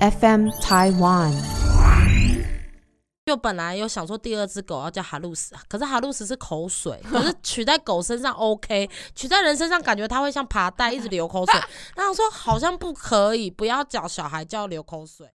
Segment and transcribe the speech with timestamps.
[0.00, 1.32] FM Taiwan。
[3.24, 11.60] 就本来有想说第二只狗要叫哈鲁斯，可是哈鲁斯是口水， 可是取在狗身上 OK，取在人身上感觉它会像爬带一直流口水。
[11.96, 15.26] 然后说好像不可以，不要叫小孩叫流口水。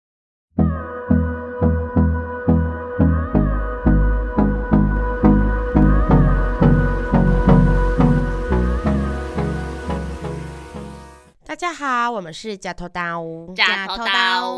[11.50, 13.24] 大家好，我们是假头刀，
[13.56, 14.56] 假头刀，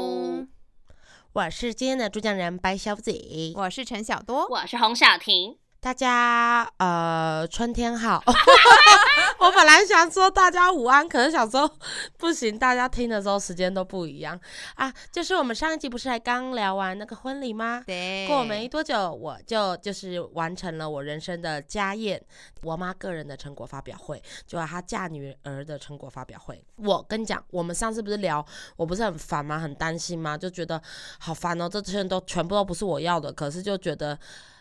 [1.33, 3.15] 我是今天的主讲人白小姐，
[3.55, 5.57] 我是陈小多，我是洪小婷。
[5.83, 8.23] 大家呃，春天好。
[9.41, 11.69] 我本来想说大家午安，可是想说
[12.17, 14.39] 不行，大家听的时候时间都不一样
[14.77, 14.95] 啊。
[15.11, 17.83] 就是我们上一集不是还刚聊完那个婚礼吗？
[17.85, 18.29] 对。
[18.29, 22.25] 过没多久，我就就是完成了我人生的家宴，
[22.63, 26.65] 我妈个人的成果发表会，就她嫁女儿的成果发表会。
[26.77, 28.47] 我跟你讲，我们上次不是聊，
[28.77, 29.59] 我不是很烦吗？
[29.59, 30.39] 很担心吗？
[30.39, 30.81] 就觉得
[31.19, 34.17] 好烦哦，这些都全部都不是我要的，可是就觉得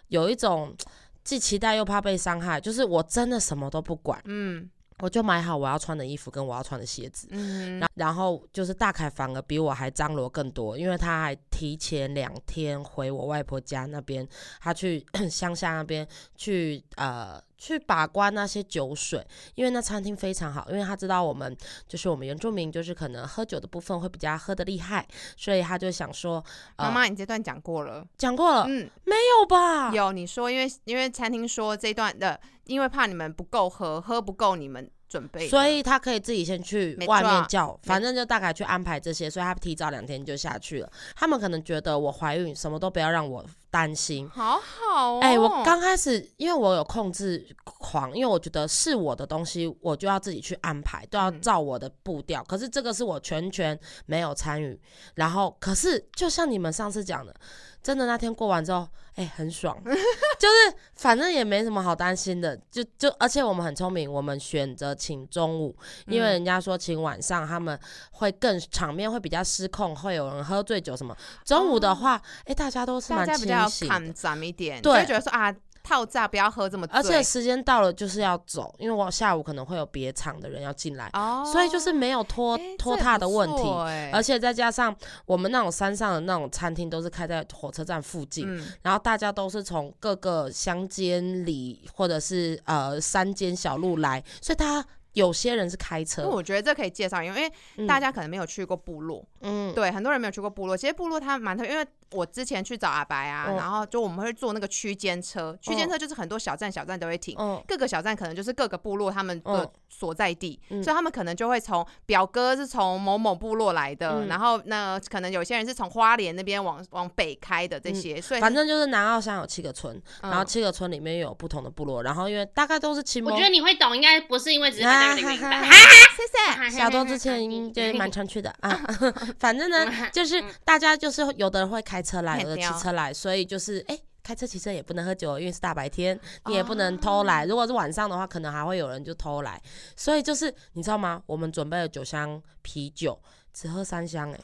[0.07, 0.75] 有一种。
[1.23, 4.69] 既期待又怕被伤害，就是我真的什么都不管，嗯，
[4.99, 14.27] 我就买好我要穿的衣服跟我要穿的鞋子，嗯，然然后就是大凯反而比我还张罗更多，因为他还提前两天回我外婆家那边，
[14.59, 17.41] 他去 乡下那边去呃。
[17.61, 19.23] 去把关那些酒水，
[19.53, 21.55] 因为那餐厅非常好，因为他知道我们
[21.87, 26.43] 就是我们原住民，就是可能喝酒的部分会比较喝的厉害，所以他就想说，
[26.75, 29.91] 妈妈，你这段讲过了，讲过了，嗯，没有吧？
[29.91, 34.89] 有，你说，因为因为餐厅说这段的，因为怕你们不够喝，喝不够你们。
[35.11, 40.89] 准备，所以他可以自己先去外面叫，反正就大概去安排这些，所以他提早两天就下去了。
[41.17, 45.19] 他们可能觉得我怀孕，什么都不要让我担心，好好哦。
[45.21, 47.47] 哎，我刚开始因为我有控制
[47.91, 52.43] 狂，因为我觉得是我的东西，我就要自己去安排，都要照我的步调。
[52.43, 54.79] 可是这个是我全权没有参与，
[55.15, 57.35] 然后可是就像你们上次讲的。
[57.83, 59.75] 真的那天过完之后，哎，很爽，
[60.37, 65.75] 就是反正也没什么好担心的，就就而且我们很聪明，我们选择请中午，
[66.05, 67.79] 因为人家说请晚上他们
[68.11, 71.17] 会更场面会比较失控，会有人喝醉酒什么。
[71.43, 75.51] 中午的话，哎，大家都是蛮清醒，看咱一点，对，觉得说啊。
[75.83, 81.09] 套炸不要喝这么，而且时间到了就是要走，因为我下午可能会有别场的人要进来，
[81.51, 83.63] 所以就是没有拖拖沓的问题，
[84.11, 88.47] 而且再加上我们那种山上的那种餐厅都是开在火车站附近，
[88.81, 94.85] 然后大家都是从各个乡间里或者是呃山间小路来，所以他。
[95.13, 97.51] 有些人是开车，我觉得这可以介绍，因为
[97.85, 100.77] 大家可能没有去过部落，嗯，对，很多人没有去过部落。
[100.77, 107.35] 其实部落它蛮特别，因为我之前去找阿白啊，然后就我们会坐那个区间车，区间车就是很多小站小站都会停，
[107.67, 124.83] 各个小站可能就是各个部落他们的所在地，所以他们可能就会从表哥是从某某部落来的，然后那可能有些人是从花莲那边往往北开的这些，所以反正就是南澳乡有七个村，然后七个村里面有不同的部落，然后因为大概都是亲，我觉得你会懂，应该不是因为只是。
[124.83, 125.71] 哈哈哈。
[126.11, 127.41] 谢谢小东之前
[127.73, 128.79] 就是蛮常去的啊，
[129.39, 137.45] 反正呢就是大家就是有的人会开车来，有的骑车来，所以就是哎开车骑车也不能喝酒，因为是大白天，你也不能偷来。
[137.45, 139.61] 如果是晚上的话，可能还会有人就偷来，
[139.95, 141.21] 所以就是你知道吗？
[141.25, 143.19] 我们准备了九箱啤酒，
[143.53, 144.39] 只喝三箱哎，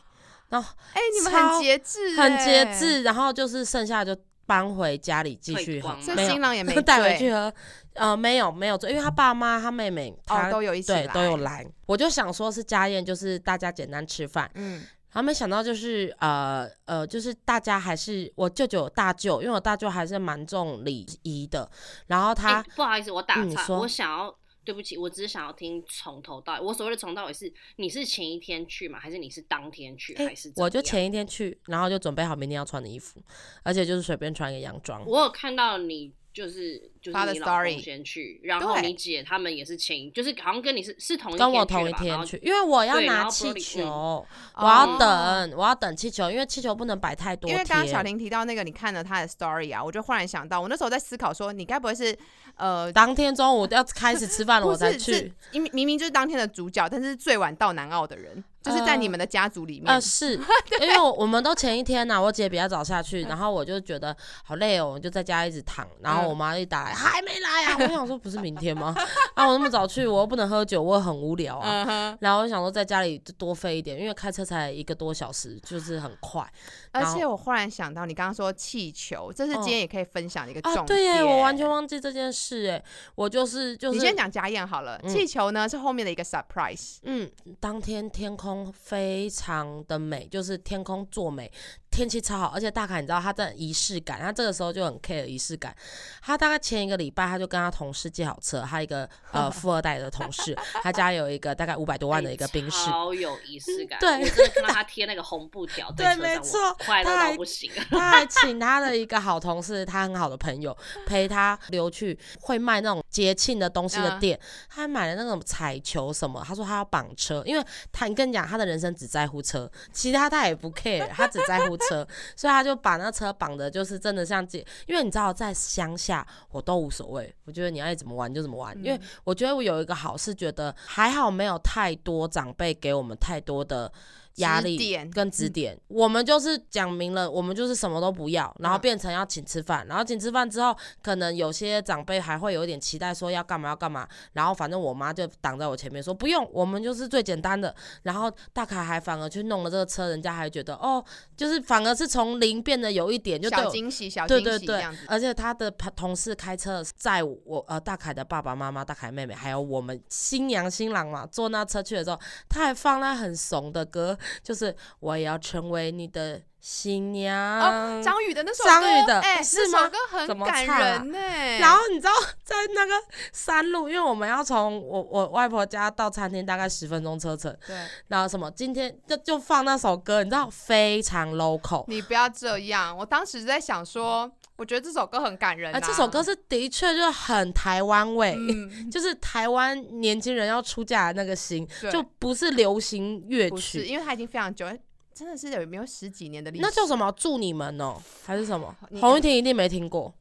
[0.49, 4.15] 然后哎你们很节制，很节制，然后就是剩下就。
[4.47, 7.53] 搬回家里继续喝，所以新郎也没 带回去喝。
[7.95, 11.67] 呃，没有没有因为他爸妈、他妹妹，他都有一起对都有来。
[11.85, 14.49] 我就想说是家宴，就是大家简单吃饭。
[14.53, 14.85] 嗯，
[15.17, 21.67] 然后没想到就是呃呃，就是大家还是我舅舅大舅，因为我大舅还是蛮重礼仪的。
[22.05, 24.37] 然后他不好意思，我打岔，我想要。
[24.63, 26.59] 对不起，我只是想要听从头到尾。
[26.59, 28.99] 我所谓的从头到尾是，你是前一天去吗？
[28.99, 30.13] 还是你是当天去？
[30.17, 33.23] 还是我就前一天去，然后就准备好明天要穿的衣服，
[33.63, 35.01] 而且就是随便穿一个洋装。
[35.05, 36.13] 我有看到你。
[36.37, 47.49] 就是就是你老公先去，然后你姐他们也是请，就是好像跟你是是同跟我同一天去，因为我要拿气球，我要等我要等气球，因为气球不能摆太多。
[47.49, 52.15] 因为刚刚小林提到那个，你看了他的 story 啊，我就忽然想到，我那时候在思考说，你该不会是
[52.57, 55.33] 呃当天中午要开始吃饭了我才去？
[55.51, 58.43] 因明明就是当天的主角，但是最晚到南澳的人。
[58.59, 60.33] 就是在你们的家族里面，呃，是
[60.81, 64.13] 因为我们都前一天呢，我姐比较早下去，然后我就觉得
[64.43, 68.93] 好累哦，我就在家一直躺，然后我妈一打来还没来啊，我想说不是明天吗？
[69.35, 76.45] 啊，我那么早去，我又不能喝酒，我很无聊啊，然后我想说在家里就多费一点，因为开车才一个多小时，就是很快。
[76.91, 80.85] 而且我忽然想到，你刚刚说气球，这是今天也可以分享的一个重点。
[80.87, 82.83] 对耶，我完全忘记这件事哎，
[83.15, 86.99] 我就是就是你先讲家宴好了，气球呢是后面的一个 surprise。
[87.01, 87.29] 嗯，
[87.59, 88.37] 当天天。
[88.37, 91.51] 空非常的美，就是天空作美。
[91.97, 95.75] 天气超好，而且大凯你知道他的仪式感，他这个时候就很 care 仪式感。
[96.21, 103.97] 他大概前一个礼拜他就跟他同事借好车，他一个呃 富二代的同事，他家有一个大概五百多万的一个宾士，超有仪式感。
[103.99, 107.71] 对，我真的看到他贴那个红布条， 对，没错，快乐到不行。
[107.89, 110.77] 他还请他的一个好同事，他很好的朋友
[111.07, 114.39] 陪他溜去会卖那种节庆的东西的店，
[114.69, 121.75] 他还买了那种彩球什么，他说他要绑车，因为他你跟你讲他的人生只在乎车，其他他也不 care，他只在乎。
[121.86, 121.86] 车，
[122.35, 124.57] 所以他就把那车绑的，就是真的像这，
[124.87, 133.91] 因为你知道在乡下我都无所谓，我觉得你爱怎么玩就怎么玩，因为我觉得我有一个好是觉得还好没有太多长辈给我们太多的。
[134.37, 134.77] 压力
[135.13, 147.73] 跟指点，我们就是讲明了，我们就是什么都不要，然后变成要请吃饭，然后请吃饭之后，可能有些长辈还会有一点期待，说要干嘛要干嘛，然后反正我妈就挡在我前面说不用，我们就是最简单的，
[148.03, 151.03] 然后大凯还反而去弄了这个车，人家还觉得哦，
[151.35, 164.15] 就是反而是从零变得有一点就小惊喜，小惊喜对对对，而且他的同事开车载我呃大凯的爸爸妈妈、大凯妹妹，还有我们新娘新郎嘛，坐那车去的时候，他还放那很怂的歌。
[164.43, 167.59] 就是我也要成为你的新娘。
[167.59, 169.87] 哦，张宇的那首歌，张宇的，哎，是吗？
[169.87, 171.19] 歌很感人呢。
[171.59, 172.11] 然后你知道，
[172.43, 172.93] 在那个
[173.31, 177.55] 山路，因为我们要从我我外婆家到餐厅大概十分钟车程。
[177.65, 177.75] 对。
[178.07, 178.49] 然后什么？
[178.51, 181.85] 今天就就放那首歌，你知道，非常 local。
[181.87, 184.31] 你不要这样，我当时在想说。
[184.57, 185.73] 我觉得这首歌很感人。
[185.73, 188.35] 啊，这首歌是的确就很台湾味，
[188.91, 194.65] 就是台湾年轻人要出嫁的那个心，就不是流行乐曲，因为它已经非常久，
[195.13, 196.61] 真的是有没有十几年的历史？
[196.63, 197.11] 那叫什么？
[197.15, 197.95] 祝你们哦，
[198.25, 198.75] 还是什么？
[198.99, 200.13] 洪玉婷一定没听过。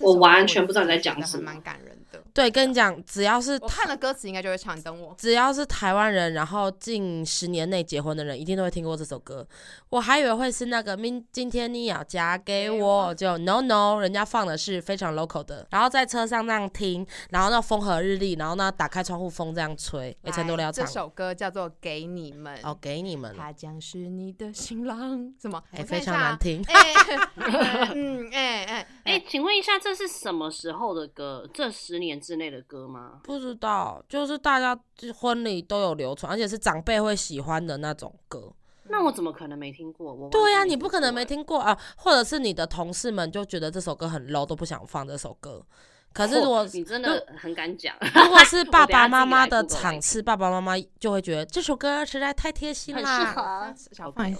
[0.00, 2.22] 我完全不知道你在讲什么，蛮感人的。
[2.34, 4.70] 对，跟你讲，只要是看了歌词，应该就会唱。
[4.82, 9.46] 等我，只要是台湾人，然后近十年内结婚的人，一定都会听过这首歌。
[9.90, 15.66] 我还以为会是那个明今天你要嫁给我，就 no no，人家放的是非常 local 的。
[15.70, 20.16] 然后在车上那样听，然后那风和日丽，然后呢打开窗户风这样吹。
[20.22, 23.34] 哎，成都要唱这首歌叫做《给你们》哦，给你们。
[23.36, 25.62] 他将是你的新郎，什么？
[25.72, 26.62] 哎，非常难听。
[27.94, 31.48] 嗯，哎哎哎，请问一下，这是什么时候的歌？
[31.52, 33.20] 这十年之内的歌吗？
[33.22, 34.76] 不知道，就是大家
[35.14, 38.52] 婚礼都有流传，而且是长辈会喜欢的那种歌。
[38.92, 40.12] 那我怎么可能没听过？
[40.12, 41.78] 我对呀，你不可能没听过啊！
[41.96, 45.64] 或者是你的同事们就觉得这首歌很 low，都不想放这首歌。
[46.12, 47.94] 可是我 你真的很敢讲。
[48.00, 54.36] 如果是 爸爸妈妈的场次，爸爸妈妈就会觉得这首歌实在太贴心了，很适合小朋友。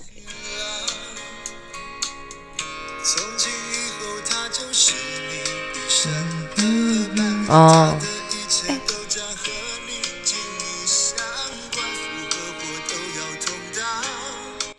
[7.50, 7.98] 哦。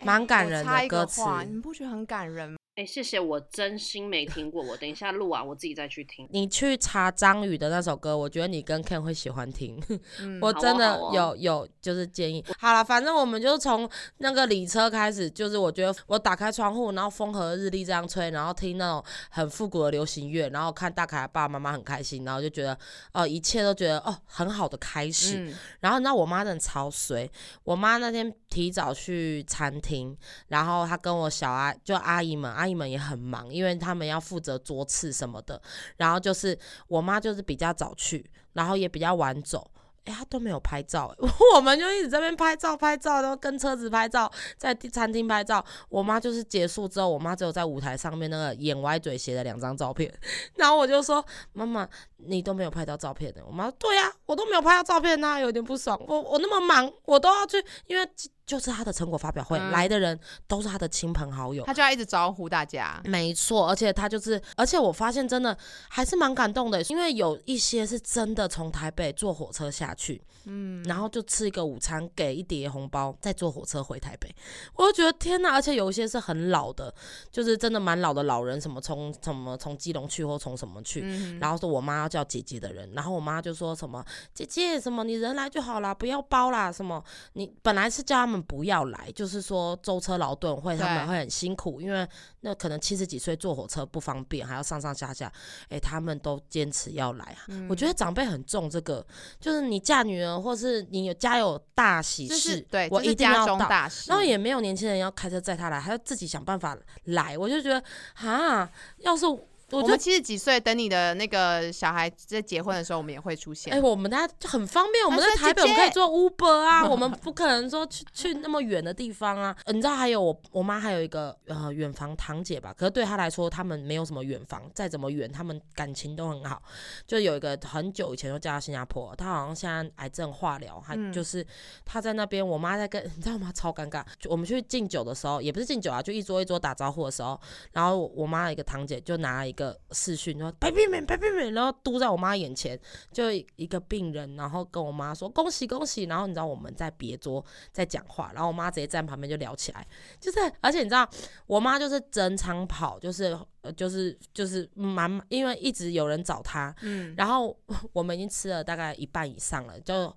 [0.00, 2.56] 蛮感人的歌词，你不觉得很感人吗？
[2.74, 4.64] 哎，谢谢，我真心没听过。
[4.64, 6.26] 我等一下录完，我自己再去听。
[6.30, 9.78] 你去查张宇的那首歌，我觉得你跟 Ken 会喜欢听。
[10.40, 12.42] 我真的有有就是建议。
[12.58, 13.86] 好了，反正我们就从
[14.16, 22.78] 那个礼车开始，就是我觉得我打开窗户，然后风和日丽这样吹，然后听那种很复古的流行乐，然后看大凯爸爸妈妈很开心，然后就觉得
[23.12, 25.54] 哦，一切都觉得哦很好的开始。
[25.80, 27.30] 然后你知道我妈真的超随，
[27.64, 30.16] 我妈那天提早去餐厅，
[30.48, 32.61] 然后她跟我小阿就阿姨们。
[32.62, 35.60] 阿姨们也很忙，因为他们要负责桌次什么的。
[35.96, 39.68] 然后就是我妈就是比较早去，然后也比较晚走。
[40.04, 41.14] 哎，他都没有拍照，
[41.54, 45.64] 我们就一直在那边拍照拍照，然后跟车子拍照，在餐厅拍照。
[45.88, 50.12] 我妈就是结束之后，我妈只有在舞台上面那个眼歪嘴斜的两张照片。
[50.56, 55.96] 然后我就说：“妈妈，你都没有拍到照片的。”我妈说：“对呀，我都没有拍到照片，那有点不爽。
[56.08, 58.04] 我我那么忙，我都要去，因为。”
[58.44, 63.00] 就是他的成果发表会来的人都是他的亲朋好友，他就要一直招呼大家。
[63.04, 65.56] 没错，而且他就是，而且我发现真的
[65.88, 74.34] 还是蛮感动的，因为有一些是真的从台北坐火车下去，嗯，然后就吃一个午餐，给一叠红包，再坐火车回台北。
[74.74, 75.52] 我就觉得天哪！
[75.52, 76.92] 而且有一些是很老的，
[77.30, 81.00] 就是真的蛮老的老人，什么从什么从基隆去或从什么去，
[81.38, 87.02] 然后说我妈要叫姐姐的人，然后我妈就说什么姐姐什么你人来就好啦，不要包啦，什么
[87.34, 88.42] 你本来是叫他们。
[88.52, 92.06] 不要来，就是说舟车劳顿会他们会很辛苦，因为
[92.40, 95.32] 那可能七十几岁坐火车不方便，还要上上下下，
[95.70, 97.46] 哎，他们都坚持要来啊。
[97.70, 99.06] 我觉得长辈很重这个，
[99.40, 103.68] 就是你嫁女儿或是你有家有大喜事，对我一定要到。
[104.06, 107.38] 然后也没有年轻人要开车载他来，还要自己想办法来。
[107.38, 107.82] 我就觉得
[108.14, 109.24] 啊，要是。
[109.72, 113.72] 我们七十几岁，等你的那个小孩在结婚的时候，我们也会出现。
[113.72, 119.56] 哎，我们家就很方便，我们在台北我们可以做 Uber 啊， 我们不可能说去去那么远的地方啊。
[119.68, 122.74] 你知道还有我我妈还有一个呃远房堂姐吧？
[122.76, 126.62] 可是对她来说，他们没有什么远房，再怎么远，他们感情都很好。
[127.06, 131.46] 就有一个很久以前就嫁到新加坡，她好像现在癌症化疗，还就是
[131.84, 133.50] 她在那边，我妈在跟你知道吗？
[133.54, 134.04] 超尴尬。
[134.28, 137.40] 我们去敬酒的时候，也不是敬酒啊，就一桌一桌打招呼的时候，
[137.72, 142.78] 然后我妈一个堂姐就拿了一个视讯说白冰美白冰美，然后嘟在我妈眼前，
[143.12, 149.86] 就一个病人，然后跟我妈说恭喜恭喜，然后你知道我们在别桌在讲话，然后我妈直接站旁边就聊起来，
[150.18, 151.06] 就是而且你知道
[151.46, 157.56] 我妈就是整场跑，就是呃就是就是蛮因为一直有人找他，嗯，然后
[157.92, 160.14] 我们已经吃了大概一半以上了，就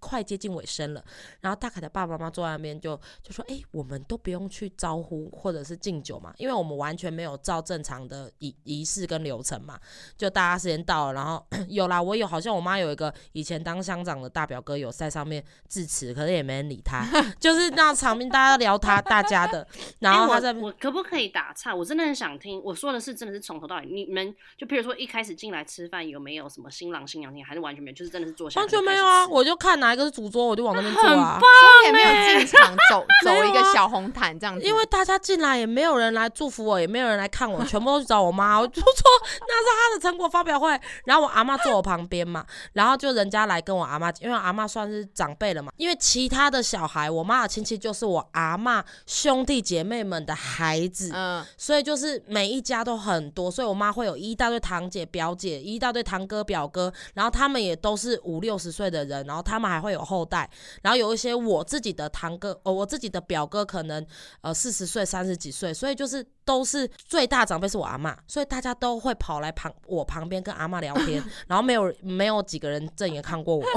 [0.00, 1.04] 快接近尾声了，
[1.40, 9.78] 然后大凯的爸爸妈妈坐在那边就就说哎，我们都不用去招呼或者是敬酒嘛，因为我们完全没有照正常的仪仪式跟流程嘛，
[10.16, 17.04] 就大家时间到了，然后 有啦，我有好像我妈有一个以前当乡长的大表哥有在上面致辞，可是也没人理他，
[17.38, 19.66] 就是那场面大家聊他大家的，
[20.00, 21.74] 然后他在我可不可以打岔？
[21.74, 31.48] 我真的很想听，我说的是真的是从头到尾，你们就譬如说一开始进来吃饭有没有什么新郎新娘你，还是完全没有，就是真的是坐下完全没有啊，我就看哪一个是主桌，我就往那边坐啊，所
[31.82, 39.02] 以也没有进场走 走一个小红毯这样子，因为大家进来也没有人来祝福我，也没有人来看我，全部都去找我妈，我就说
[39.40, 60.48] 那是他的成果发表会，然后我阿妈坐我旁边嘛，然后就人家来跟我阿妈，因为阿妈算是长辈了嘛，因为其他的小孩，我妈的亲戚就是我阿妈兄弟姐妹们的孩子，嗯，所以就是每一家都很多，所以我妈会有一大堆堂姐表姐，一大堆堂哥表哥，然后他们也都是五六十岁的人，然后他们还会有后代，
[60.82, 64.06] 然后有一些我自己的堂哥，哦，我自己的表哥可能
[64.42, 73.62] 呃四十岁三十几岁，所以就是都是最大长辈是我阿妈，所以大家都会跑来旁我旁边跟阿妈聊天， 然后没有没有几个人正眼看过我，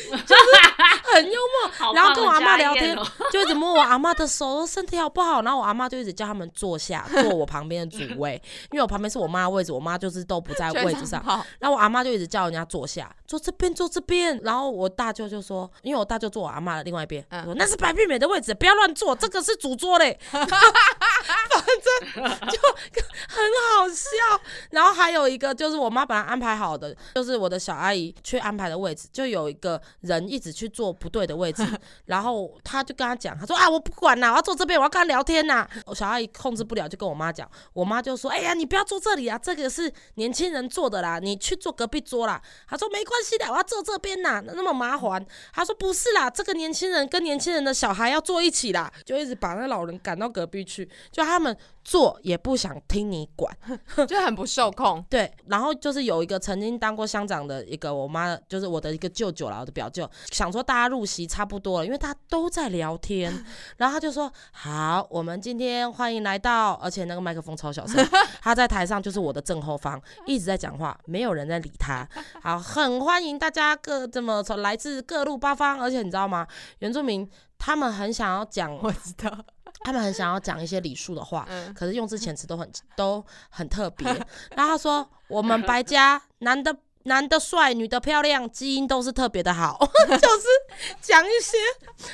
[0.00, 1.40] 就是很幽
[1.80, 2.96] 默，然后跟我阿妈聊天，
[3.32, 5.42] 就一直摸我阿妈的手，身体好不好？
[5.42, 11.20] 然后我阿妈就一直叫他们坐下，坐我旁边的主位，因为我旁边是我妈的位置，我妈就是都不在位置上，
[11.58, 14.40] 然后我阿妈就一直叫人家坐下，坐这边，坐这边。
[14.44, 20.16] 然后我大舅就说，因为我大舅坐我阿妈的另外一边，说那是白碧美的位置，不要乱坐，这个是主桌嘞。
[20.30, 20.46] 反
[21.66, 22.58] 正 就
[23.28, 24.40] 很好笑。
[24.70, 31.62] 然后还有一个就是我妈本来安排好的，就是我的小阿姨去安排的位置，就有一个人一直去坐不对的位置，
[32.06, 35.66] 然后她就跟他讲，她说啊我不管啦，我要坐这边，我要跟他聊天呐。
[35.86, 42.40] 我小阿姨控制不了，就跟我妈讲，我妈就说，哎呀你不要坐这里啊，这个是年轻人坐的啦，你去坐隔壁桌啦。
[42.68, 45.24] 她说没关系的，我要坐这边呐，那么麻烦。
[45.52, 51.56] 她说不是啦，这个年轻人跟年轻人的小孩要坐一起啦，就一直把那老人赶到隔壁去，就他们。
[51.86, 53.56] 做也不想听你管，
[54.08, 55.00] 就很不受控。
[55.08, 63.32] 对，然后就是有一个曾经当过乡长的一个我妈，就是我的一个舅舅啦，我的表舅，想说大家入席差不多了，因为大家都在聊天，
[63.78, 68.04] 然后他就说：“好，我们今天欢迎来到，而且那个麦克风超小声，
[68.42, 72.04] 他在台上就是我的正后方，一直在讲话，没有人在理他。
[72.42, 76.44] 好，很欢迎大家各这么从来自各路八方，而且你知道吗？
[76.80, 79.30] 原住民他们很想要讲，我知道。”
[79.86, 84.04] 他们很想要讲一些礼数的话，可是用字遣词都很都很特别。
[84.56, 86.76] 然后他说：“我们白家男的。”
[87.06, 90.46] 男的帅，女的漂亮，基因都是特别的好， 就是
[91.00, 91.56] 讲一些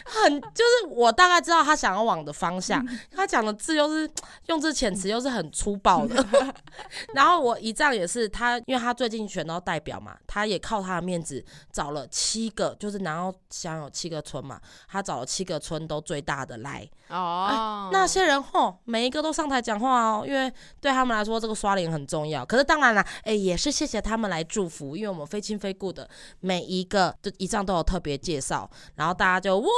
[0.04, 2.86] 很，就是我大概知道他想要往的方向。
[3.10, 4.08] 他讲的字又是
[4.46, 6.24] 用字遣词又是很粗暴的。
[7.14, 16.88] 然后我姨丈也是，他因为他最近选到代表嘛，他也靠他的面子找了七个，就是然后想有七个村嘛，他找了七个村都最大的来。
[17.08, 22.44] 哦，那些人吼，每一个都上台讲话哦，因为对他们来说这个刷脸很重要。
[22.44, 24.81] 可是当然了，哎，也是谢谢他们来祝福。
[24.96, 26.08] 因为我们非亲非故的
[26.40, 29.68] 每一个就一仗都有特别介绍，然后大家就哇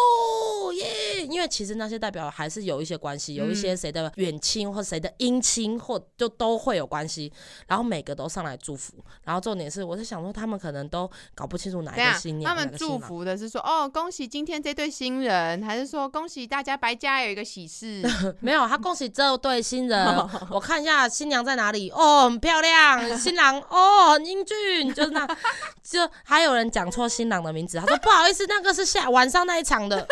[0.75, 1.25] 耶！
[1.26, 7.32] 因为其实那些代表还是有一些关系，有一些谁的远亲或谁的姻亲，或就都会有关系。
[7.68, 8.94] 然后每个都上来祝福，
[9.25, 12.49] 然后重点是，我是想说他们可能都搞不清楚哪一个新娘。
[12.49, 18.02] 他们祝福的是说哦，恭喜今天这对新人，还是说恭喜大家白家有一个喜事？
[18.40, 20.04] 没有，他恭喜这对新人。
[20.50, 21.90] 我看一下新娘在哪里？
[21.90, 23.18] 哦，很漂亮。
[23.18, 24.93] 新郎哦，很英俊。
[24.94, 25.26] 就是那，
[25.82, 30.06] 就还有人讲错新郎的名字，他说不好意思，那个是下晚上那一场的。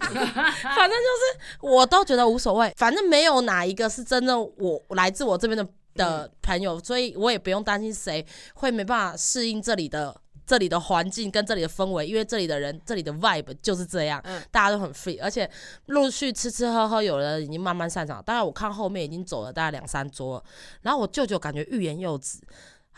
[0.00, 15.50] 反正就是我都觉得无所谓，反正没有哪一个是真正我来自我这边的的朋友，所以我也不用担心谁会没办法适应这里的这里的环境跟这里的氛围，因为这里的人，这里的 vibe 就是这样，大家都很 free，而且
[15.86, 18.22] 陆续吃吃喝喝，有人已经慢慢散场。
[18.22, 20.42] 大概我看后面已经走了大概两三桌，
[20.80, 22.38] 然后我舅舅感觉欲言又止，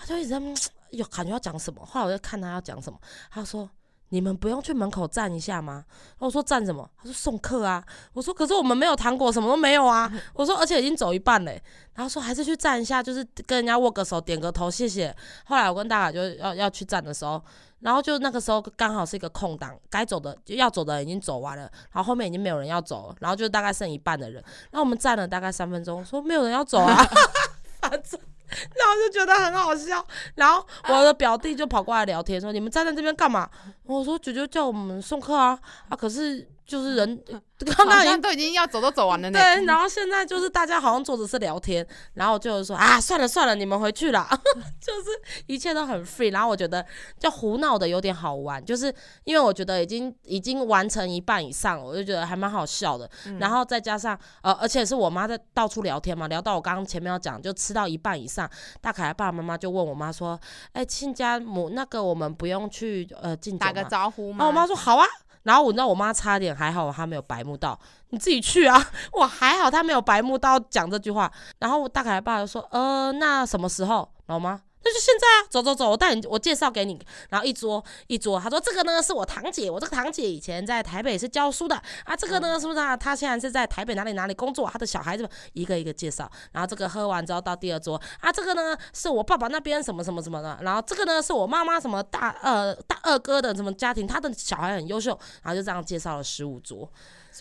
[0.00, 0.40] 他就一直在
[0.90, 2.98] 有感觉要讲什么，后来我就看他要讲什么，
[3.30, 3.68] 他说。
[4.12, 5.84] 你们不用去门口站一下吗？
[6.18, 6.90] 我说站什么？
[6.96, 7.80] 他说送客啊。
[8.12, 10.12] 我说可是我们没有糖果，什么都没有啊。
[10.34, 11.62] 我说而且已经走一半嘞。
[11.94, 15.16] 然后说还是去站一下，就是跟人家握个手，点个头，谢谢。
[15.44, 17.40] 后来我跟大凯就要要去站的时候，
[17.78, 24.42] 然后就那个时候刚好是一个空档，该走的就要走的已经走完了，然后后面已经没有人要走，然后就大概剩一半的人。
[24.72, 26.96] 然后我们站了大概三分钟，说没有人要走啊。
[27.80, 28.18] 反正。
[28.50, 30.04] 然后就觉得很好笑，
[30.34, 33.48] 然后我的表弟就跑过来聊天说：“你们站在这边干嘛？”
[33.84, 37.20] 我说：“舅舅叫我们送客啊，啊，可是。”就是人
[37.76, 39.36] 刚刚都已经要走都走完了呢。
[39.38, 41.84] 对，然后现在就是大家好像坐着是聊天，
[42.14, 44.26] 然后就是说啊，算了算了，你们回去了，
[44.80, 46.32] 就是一切都很 free。
[46.32, 46.86] 然后我觉得
[47.18, 53.10] 就胡闹的有点好玩，就是因为我觉得已经已经完成一半以上了，我就觉得还蛮好笑的。
[53.40, 58.48] 然后再加上呃，而且是我妈在到处聊天嘛，聊到我刚刚前面要讲，就吃到一半以上，
[58.80, 60.40] 大凯爸爸妈妈就问我妈说
[60.72, 65.06] ：“哎，亲家母那个我们不用去呃进打个招呼吗？”我妈说：“好啊。”
[65.42, 67.78] 然后我知道我妈差点还好，她没有白目到，
[68.10, 68.90] 你自己去啊！
[69.12, 71.30] 我还好，她没有白目到讲这句话。
[71.58, 76.98] 然后我大凯爸就说：“呃，那什么时候，老妈？”那就现在啊，走走走，我带你，我介绍给你。
[77.28, 82.16] 然后一桌一桌，他说这个呢是我堂姐，我这个堂姐以前在台北是教书的啊。
[82.16, 82.96] 这个呢是不是啊？
[82.96, 84.68] 她现在是在台北哪里哪里工作？
[84.70, 86.30] 她的小孩子一个一个介绍。
[86.52, 90.58] 然后这个喝完之后到第二桌啊，这个呢是我爸爸那边什么什么什么的。
[90.62, 95.10] 然后这个呢是我妈妈什么大呃大二哥的什么家庭，他的小孩很优秀。
[95.42, 96.90] 然后就这样介绍了十五桌。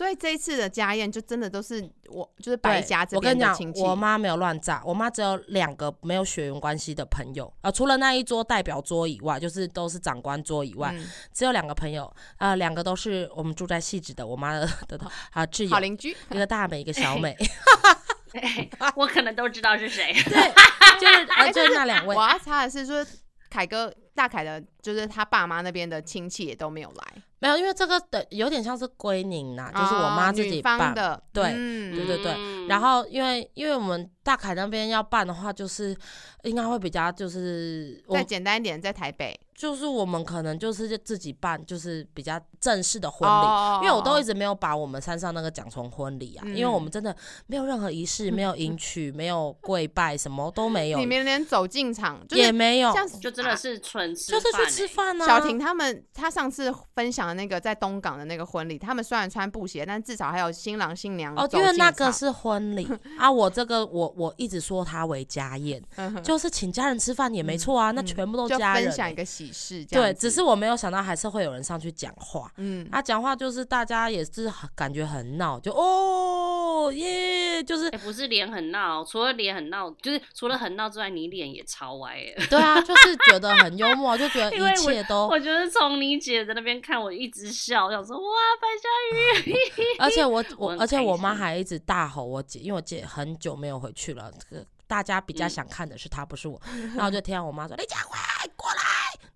[0.00, 3.82] 所以这一次的家宴就真的都是我就是白家这边的亲戚。
[3.82, 10.96] 我妈没有乱炸，我妈只有两个没有血缘关系的朋友啊，除了那一桌代表桌以外，就是都是长官桌以外，
[11.34, 14.98] 只有两个朋友啊，两个都是我们住在戏子的，我妈的的
[15.32, 17.36] 啊挚友，好邻居，一个大美，一个小美，
[18.96, 22.16] 我可能都知道是谁，对，就是就是那两位。
[22.16, 23.04] 我要查的是说
[23.50, 27.22] 凯哥大凯的，就是他爸妈那边的亲戚也都没有来。
[27.40, 31.52] 没有，因为这个的有点像是归宁呐，就是我妈自己办的，对，
[31.96, 32.66] 对对对。
[32.68, 35.96] 然后因为因为我们大凯那边要办的话，就是
[36.44, 39.36] 应该会比较就是再简单一点，在台北。
[39.52, 47.14] 就是我们可能就是自己办，就是比较正式的婚礼，因为我都一直没有把我们山上那个讲成婚礼啊，因为我们真的
[47.46, 55.26] 没有任何仪式，没有迎娶， 没有跪拜，什么都没有，你们连走进场也没有，这样就真的是纯吃，就是去吃饭呢。
[55.26, 62.88] 小婷他们，他上次分享的那个在东港的那个婚礼，他们虽然穿布鞋，但至少还有新郎新娘哦，因为那个是婚礼。
[63.18, 63.30] 啊。
[63.30, 65.82] 我这个我我一直说它为家宴，
[66.22, 69.82] 就是请家人吃饭也没错啊，那全部都家人分享一个喜事。
[69.86, 72.52] 对，只是我没有想到还是会有人上去讲话。
[72.58, 82.18] 嗯，他讲话就是大家也是感觉很闹，就哦耶，就是不是脸很闹，除了脸很闹，就是除了很闹之外，你脸也超歪。
[82.50, 85.28] 对啊，就是觉得很幽默，就觉得 一切都。
[85.28, 89.54] 我觉得从你姐在那边看，我一直笑，想说哇，白嘉宇。
[89.98, 94.32] 而且我我而且我妈还一直大吼我姐，因为我姐很久没有回去了。
[94.50, 96.60] 这个大家比较想看的是他，不是我。
[96.96, 98.18] 然后就听到我妈说：“李佳慧，
[98.56, 98.82] 过来。”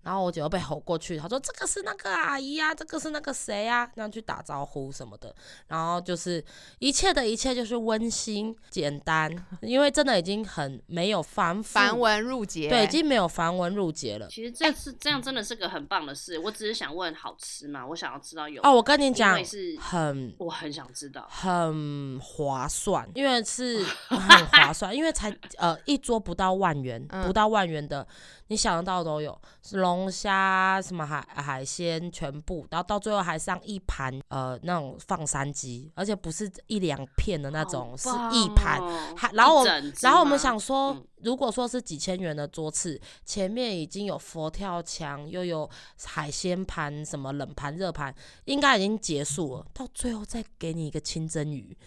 [0.05, 5.33] 然后我姐又被吼过去，她说：“这个是那个阿姨啊，这个是那个谁啊？”那样去打招呼什么的。
[5.67, 6.43] 然后就是
[6.77, 14.27] 一切的一切就是温馨简单， 因为真的已经很没有繁繁文缛节，对，已经没有繁文缛节了。
[14.27, 16.37] 其实这次这样，真的是个很棒的事。
[16.37, 17.83] 我只是想问，好吃吗？
[17.87, 18.71] 我想要知道有哦。
[18.71, 28.07] 我跟你讲，是很，我很想知道，很划算，因为是 很划算，因为才呃一桌不到万元，不到万元的。
[28.47, 38.81] 你想得到都有，是龙虾什么海海鲜全部，然后到最后还上一盘呃那种放山鸡，而且不是一两片的那种，是一盘。
[39.15, 39.65] 还然后我
[40.01, 45.69] 然后我们想说，如果说是几千元的桌次，前面已经有佛跳墙，又有
[46.05, 48.13] 海鲜盘，什么冷盘热盘，
[48.45, 49.65] 应该已经结束了。
[49.73, 51.77] 到最后再给你一个清蒸鱼。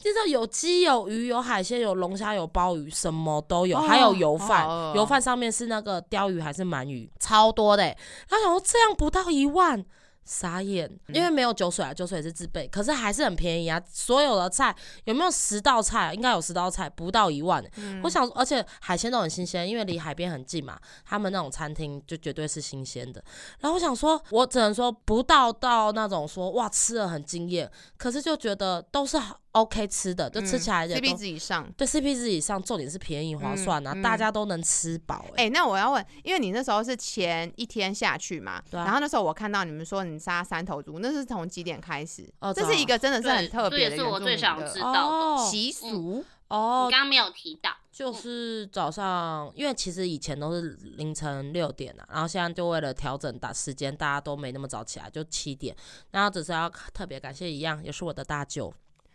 [0.00, 7.94] 就是有鸡有鱼有海鲜有龙虾有鲍鱼什么都有，还有油饭，油饭上面是那个鲷鱼还是鳗鱼，超多的。
[8.26, 9.84] 他想说这样不到一万，
[10.24, 13.78] 傻眼，因为没有酒水啊，酒水是自备，可是还是很便宜啊。
[13.92, 16.14] 所有的菜有没有十道菜？
[16.14, 17.62] 应该有十道菜，不到一万。
[18.02, 23.22] 我想，而且海鲜都很新鲜，因为离海边很近嘛，他们那种餐厅就绝对是新鲜的。
[23.58, 29.36] 然后我想说，我只能说不到到那种说哇吃了很惊艳，可是就觉得都是好。
[29.52, 35.26] OK 吃的，就吃起来，CP 值以上，对 CP 值以上，重点是便宜划算啊，大家都能吃饱。
[35.36, 42.32] 哎，那我要问，因为你那时候是前一天下去嘛，然后那时候我看到你们说你杀三头猪，那是从几点开始？
[42.38, 46.24] 哦，这是一个真的是很特别的，是我最想知道的习俗。
[46.46, 55.74] 哦，你刚刚没有提到，就是早上，因为其实以前都是凌晨六点啊，然后现在就为了调整打时间，大家都没那么早起来，就七点。
[56.10, 58.72] 然后只是要特别感谢一样，也是我的大舅。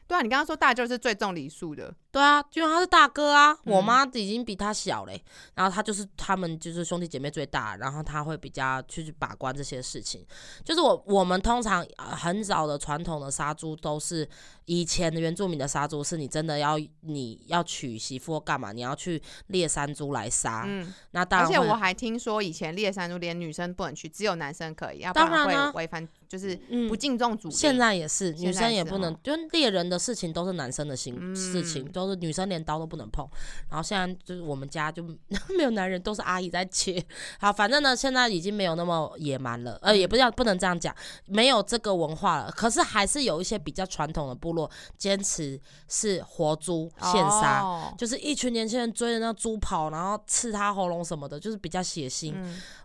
[0.07, 1.93] 对啊，你刚刚说大舅是最重礼数的。
[2.15, 5.21] 对啊，因为他是大哥啊，我妈已经比他小嘞，
[5.53, 10.25] 然后他就是他们就是兄弟姐妹最大，然后他会比较去把关这些事情。
[10.63, 14.25] 就是我我们通常很早的传统的杀猪都是
[14.63, 20.63] 以前的原住民的杀猪，是你真的要你要娶媳妇干嘛，你要去猎山猪来杀。
[20.65, 21.49] 嗯，那当然。
[21.49, 26.55] 而且我还听说以前猎山猪连女生不能去，只有男生可以，要不然会违反就是
[26.87, 27.51] 不敬重主。
[27.51, 32.04] 现在也是，女生也不能，就猎人的事情都是男生的行事情都。
[32.09, 33.27] 是女生连刀都不能碰，
[33.69, 35.03] 然后现在就是我们家就
[35.57, 37.03] 没有男人，都是阿姨在切。
[37.39, 42.51] 好，反正呢，现在已经没有那么野蛮了，呃，也不要不能这样讲，没有这个文化了。
[42.51, 52.35] 可是还是有一些比较传统的部落坚持是活猪现杀，就是一群年轻人追着那猪跑，然后刺他喉咙什么的，就是比较血腥。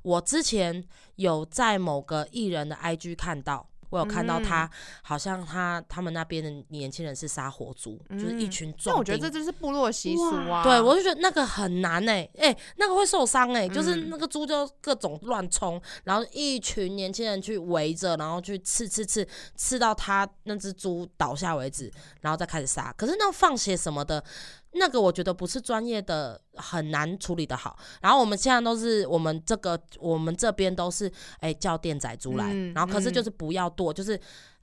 [0.03, 0.85] 我之前
[1.17, 3.67] 有在某个艺人的 IG 看到。
[3.90, 4.70] 我有看到他，
[5.03, 8.94] 好像他他们那边的年轻人是杀活猪，就是一群壮。
[8.94, 10.62] 但我觉得这就是部落习俗啊。
[10.62, 22.92] 对，我就觉得那个很难哎，哎，那个会受伤哎，就是那个猪就各种乱冲，然后一群年轻人去围着，然后去刺刺刺，刺到他那只猪倒下为止，然后再开始杀。
[22.96, 24.24] 可是那放血什么的。
[24.73, 27.79] 那个我觉得不是专业的，很难处理的好。
[28.01, 34.21] 然后我们现在都是我们这个我们这边都是哎叫店仔猪来，然后可是就是不要剁，就是。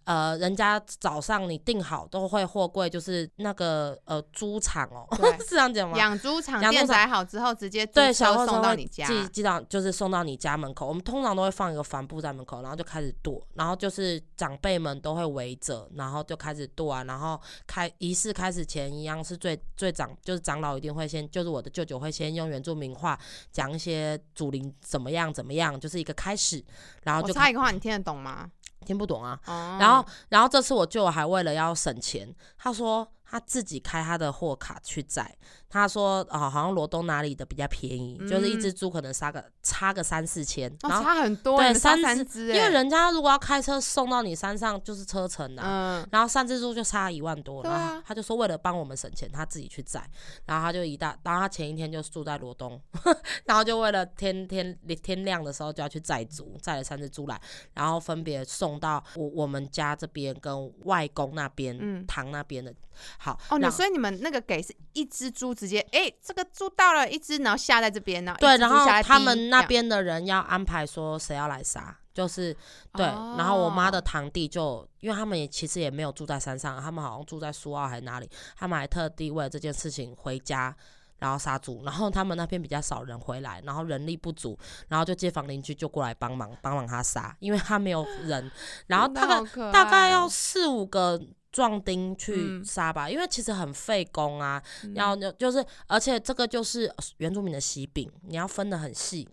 [0.08, 5.06] 呃，人家早上你订好都会货柜，就是那个呃猪场哦，
[5.44, 5.98] 是这样讲吗？
[5.98, 10.88] 养猪场电载好之后，直接对小送到你家，寄寄到就是送到你家门口。
[10.88, 17.04] 我们通常都会放一个帆布在门口，然后就开始剁，然后就是长辈们都会围着，然后就开始剁啊。
[17.04, 23.20] 然后开仪式开始前一样是最最长，就是长老一定会先，就是我的舅舅会先用原住民话
[23.52, 26.64] 讲一些祖灵怎么样怎么样，就是一个开始。
[27.04, 28.50] 然后就插一个话，你听得懂吗？
[28.88, 29.38] 听不懂啊，
[29.80, 35.38] 然后，然后这次我舅还为了要省钱，他说他自己开他的货卡去载。
[35.70, 50.02] 他说：“哦，好像罗东哪里的比较便宜，就是一只猪可能杀个差个三四千，然后差很多，对，三三只，因为人家如果要开车送到你山上，就是车程的，嗯，然后三只猪就差一万多，然后他就说为了帮我们省钱，他自己去载，
[50.46, 52.82] 然后他就一大，然后他前一天就住在罗东，
[53.46, 57.40] 然后就为了天天天亮的时候就要去载猪，载了三只猪来，
[57.74, 62.74] 然后分别送到我我们家这边跟外公那边，嗯，堂那边的。”
[63.20, 68.36] 好哦，那所以你们那个给是一只猪直接，哎，这个猪到了一只，然后下在这边呢。
[68.40, 72.56] 对，然后他们那边的人要安排说谁要来杀，就是
[72.94, 73.06] 对。
[73.06, 80.76] 然后我妈的堂弟就，因为他们也其实也没有住在山上，他们好像住在苏澳还是哪里，他们还特地为了这件事情回家，
[81.18, 81.82] 然后杀猪。
[81.84, 88.52] 然后他们那边比较少人回来，然后人力不足，然后就街坊邻居就过来帮忙帮忙他杀，因为他没有人，
[88.86, 91.20] 然后大概大概要四五个。
[91.58, 94.62] 壮丁去杀吧，因为其实很费工啊，
[94.94, 99.28] 要就是，而且这个就是原住民的喜饼，你要分的很细。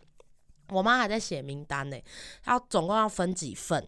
[0.71, 1.97] 我妈还在写名单呢，
[2.47, 3.87] 要总共要分几份。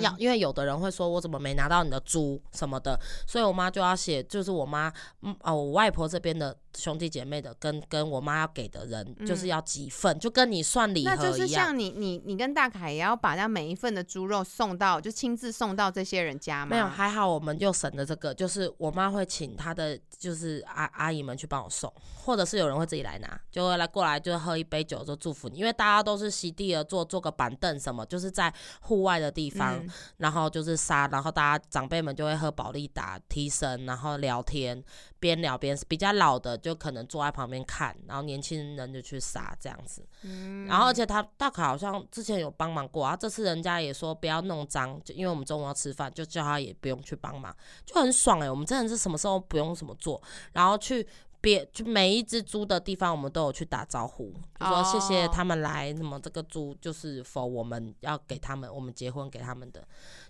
[0.00, 11.16] 要，因为有的人会说，我怎么没拿到你的猪什么的，所以我妈就要写，就是我妈，嗯，哦，我外婆这边的兄弟姐妹的，跟跟我妈要给的人，就是要几份，就跟你算礼盒一样。
[11.18, 16.70] 那就是像你，你，你跟大凯也要把那每一份的猪肉送到，就亲自送到这些人家吗？
[16.70, 21.92] 没有，还好，我们就省了这个，就是我妈会请她的，就是阿阿姨们去帮我送，
[22.24, 29.72] 或者是有人会自己来拿，就会来过来，就喝一杯酒就祝福你，因为大家都是席地而坐，坐个板凳什么，就是在户外的地方。
[30.18, 34.82] 然后就是杀，然后大家长辈们就会喝保利达提神，然后聊天，
[35.18, 40.06] 边聊边比较老的就可能坐在旁边看，然后年轻人就去杀这样子。
[40.22, 50.22] 嗯，然后而且他大凯好像之前有帮忙过啊，这次人家也说不要弄脏，就因为我们中午要吃饭，就叫他也不用去帮忙，就很爽哎，我们真的是什么时候不用什么做，
[50.52, 51.06] 然后去。
[51.42, 55.92] 别就每一只猪的地方，我们都有去打招呼，就说谢谢他们来。
[55.92, 59.84] 什么这个猪就是否我们要给他们，我们结婚给他们的，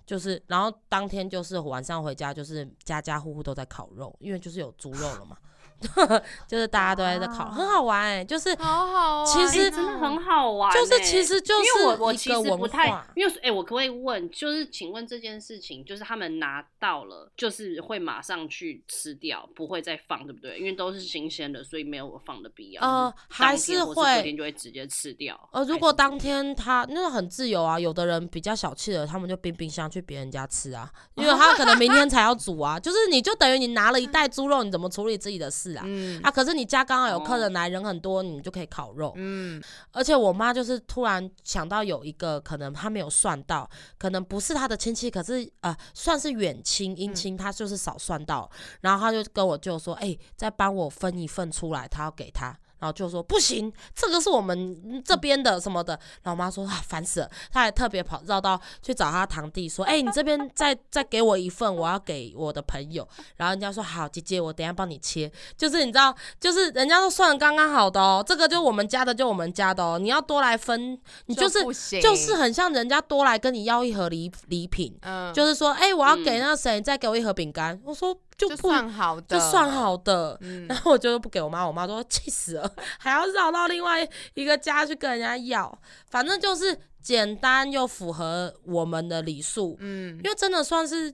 [0.07, 5.37] 就是然后当天就是晚上回家，就是家家户户都在烤肉，因为就是有猪肉了嘛。
[6.47, 20.59] 就是大家都在这烤，很好玩哎，就是好好，其实真的很好玩，就是其实就是因为我我其实不太，因为哎，我可不可以问，就是请问这件事情，就是他们拿到了，就是会马上去吃掉，不会再放，对不对？
[20.59, 22.83] 因为都是新鲜的，所以没有我放的必要。
[22.83, 25.39] 呃，还是会，天就会直接吃掉。
[25.53, 35.85] 呃，如果当天他那个很自由啊，有的人比较小气的，他们就冰冰箱去别人家吃啊，因为他可能明天才要煮啊， 就是你就等于你拿了一袋猪肉，你怎么处理自己的事啊？
[35.87, 39.13] 嗯，啊，可是你家刚好有客人来，人很多，你就可以烤肉。
[39.17, 52.57] 嗯，而且我妈就是突然想到有一个可能她没有算到，可能不是她的亲戚，可是呃算是远亲姻亲，她就是少算到，然后她就跟我舅说，哎，再帮我分一份出来，她要给他。
[52.83, 55.97] 然后就说不行，这个是我们这边的什么的。
[56.25, 63.07] 老妈说啊，烦死了，她还特别跑绕到去找她堂弟说，哎，你这边再再给我一份，我要给我的朋友。
[63.37, 65.31] 然后人家说好，姐姐，我等下帮你切。
[65.57, 69.97] 就是你知道，就是人家都算的刚刚好的哦，这个就我们家的，就我们家的哦。
[70.01, 71.63] 你要多来分，你就是
[72.03, 77.81] 就是很像人家多来跟你要一盒礼礼品，嗯就是说，哎，我要给那谁再给我一盒饼干。
[77.85, 78.19] 我说。
[78.37, 85.79] 就算好的，就算好的，然后我就不给我妈，我妈说气死了， 还要绕到另外一个家去跟人家要，
[86.11, 91.13] 反正就是简单又符合我们的礼数，嗯，因为真的算是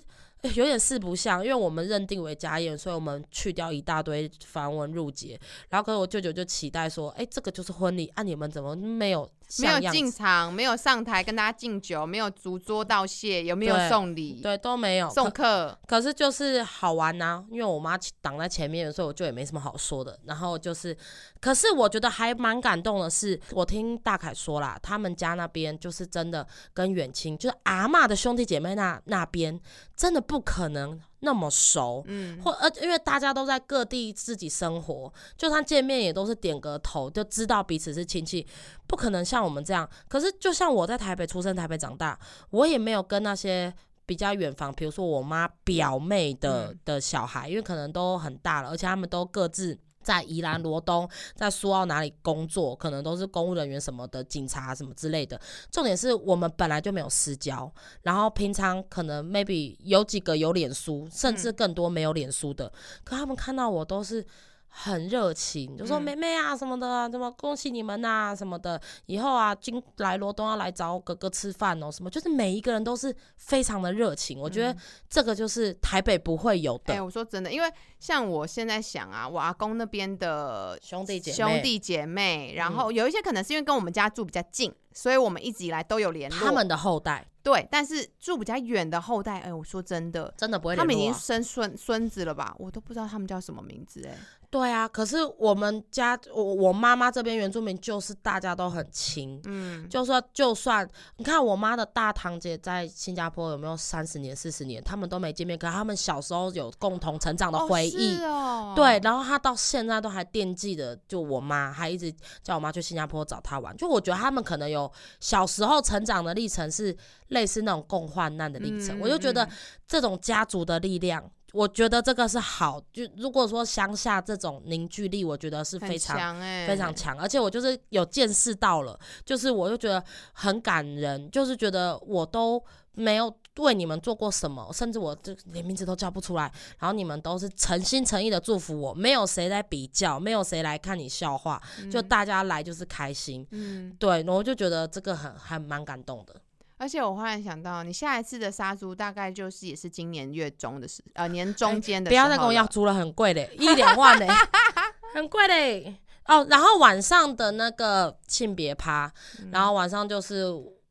[0.54, 9.28] 有点四不像，因为我们认定为家宴，所以我们去掉一大堆繁文缛节，然后可是我舅舅就期待说，哎，这个就是婚礼，啊，你们怎么没有？
[9.61, 14.40] 没有进场，没有上台跟大家敬酒，没有逐桌道谢，有没有送礼？
[14.42, 15.78] 对，都没有送客。
[15.87, 20.18] 可是就是好玩呐，因为我妈挡在前面，所以我就也没什么好说的。
[20.24, 20.96] 然后就是，
[21.40, 29.58] 可是我觉得还蛮感动的是，我听大凯说啦，他们家那边就是真的跟远亲，就是阿妈的兄弟姐妹那那边，
[29.96, 31.00] 真的不可能。
[31.20, 38.46] 那么熟，嗯，或呃，因为大家都在各地自己生活，就算见面也都是点个头，就知道彼此是亲戚，
[38.87, 39.88] 不可能像我们这样。
[40.09, 42.18] 可是，就像我在台北出生、台北长大，
[42.50, 43.72] 我也没有跟那些
[44.07, 49.78] 比较远房，比如说我妈表妹的的小孩，因为可能都很大了，而且他们都各自。
[50.09, 55.38] 在宜兰罗东，在苏澳哪里工作，可能都是公务人员什么的，警察什么之类的。
[55.71, 62.73] 重点是我们本来就没有私交，然后平常可能 maybe 有几个有脸书，甚至更多没有脸书的，
[63.05, 64.25] 可他们看到我都是。
[64.68, 74.76] 很热情，就说妹妹啊什么的，怎么恭喜你们呐什么的，以后啊今来罗东要来找哥哥吃饭哦，什么就是每一个人都是非常的热情，我觉得
[75.09, 76.94] 这个就是台北不会有的。
[76.94, 86.38] 哎，我说真的，因为像我现在想啊，我阿公那边的兄弟姐兄弟姐妹，然后有一些可能是因为跟我们家住比较近，所以我们一直以来都有联络。
[86.38, 87.26] 他们的后代。
[87.40, 90.76] 对，但是住比较远的后代，哎，我说真的，真的不会。
[90.76, 92.54] 他们已经生孙孙子了吧？
[92.59, 94.14] 我都不知道他们叫什么名字，哎。
[94.50, 112.11] 对啊，可是我们家我我妈妈这边原住民就是大家都很亲，嗯，就说就算你看我妈的大堂姐在新加坡有没有三十年四十年，他们都没见面，可他们小时候有共同成长的回忆，哦，对，然后他到现在都还惦记的，就我妈还一直
[112.42, 116.96] 叫我妈去新加坡找他玩，就我觉得他们可能有小时候成长的历程是
[117.28, 119.46] 类似那种共患难的历程，我就觉得
[119.87, 121.30] 这种家族的力量。
[121.52, 126.94] 我觉得这个是好，就如果说乡下这种凝聚力，我觉得是非常非常。
[126.94, 146.34] 强，而且我就是有见识到了，就是我就觉得很感人，就是觉得我都没有为你们做过什么，甚至我这连名字都叫不出来，然后你们都是诚心诚意的祝福我，没有谁来比较，没有谁来看你笑话，就大家来就是开心，嗯，对，我就觉得这个很还蛮感动的。
[146.78, 152.08] 而且我忽然想到，你下一次的杀猪大概就是也是今年月中的时，呃，年中间的。
[152.08, 154.26] 不要再跟我要猪了，很贵嘞，一两万嘞，
[155.14, 155.96] 很贵嘞。
[156.26, 159.12] 哦，然后晚上的那个性别趴，
[159.50, 160.44] 然后晚上就是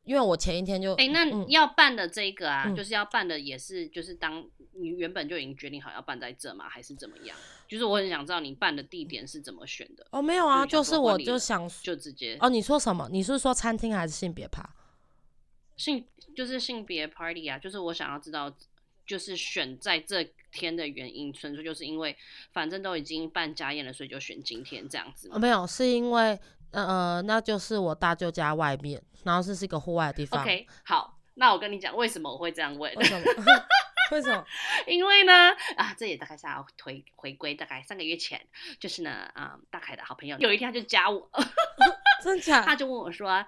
[0.04, 6.68] 因为我前一天就，哎，那要办的这个啊，就是要办的也是就是当你原本就已经决定好要办在这嘛？
[6.68, 7.36] 还是怎么样？
[7.68, 10.04] 就是我很想知道你办的地点是怎么选的。
[10.10, 12.36] 哦，没有啊，就是我就想就直接。
[12.40, 13.08] 哦，你说什么？
[13.10, 14.68] 你是说餐厅还是性别趴？
[15.78, 18.54] 性就是性别 party 啊，就是我想要知道，
[19.06, 22.14] 就是选在这天的原因，纯粹就是因为
[22.52, 25.30] 反正都已经办家宴了，所以就选今天这样子。
[25.38, 26.38] 没有，是因为
[26.72, 30.42] 呃，那就是我大舅家外面，然后这是一个户外的地方。
[30.42, 32.92] OK，好，那我跟你讲，为什么我会这样问？
[32.94, 33.24] 为什么？
[34.12, 34.44] 为什么？
[34.86, 35.32] 因为呢，
[35.76, 38.40] 啊，这也大概是要回回归大概三个月前，
[38.80, 41.30] 就是呢，啊，大凯的好朋友有一天他就加我，
[42.22, 42.62] 真假？
[42.62, 43.46] 他就问我说。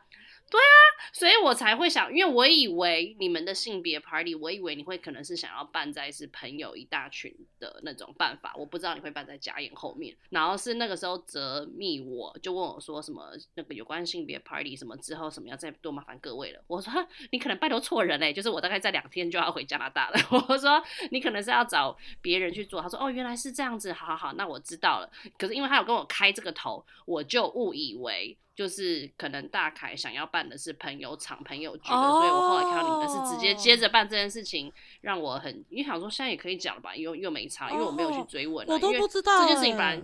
[0.51, 0.75] 对啊，
[1.13, 10.17] 所以我才会想，因为我以为你们的性别 party，我以为你会可能是想要办在是朋友一大群的那种办法，我不知道你会办在家宴后面。
[10.31, 16.61] 然后是那个时候泽密我就问我说什么那个有关性别 party 什么之后什么要再多麻烦各位了。
[16.67, 16.93] 我说
[17.31, 20.19] 你可能拜托错人嘞，就是我大概在两天就要回加拿大了。
[20.49, 20.83] 我说
[21.13, 22.83] 你可能是要找别人去做。
[22.83, 25.09] 他说哦原来是这样子，好好好，那我知道了。
[25.39, 28.37] 可是因为他有跟我开这个头，我就误以为。
[28.61, 34.71] 就是可能大凯想要办的是朋友场朋友局的，所以我后来看到你们是直接接着办这件事情，
[35.01, 40.03] 让我很，因为想说现在也可以讲了吧，又又没差，因为我没有去追问，我都不知道这件事情本来。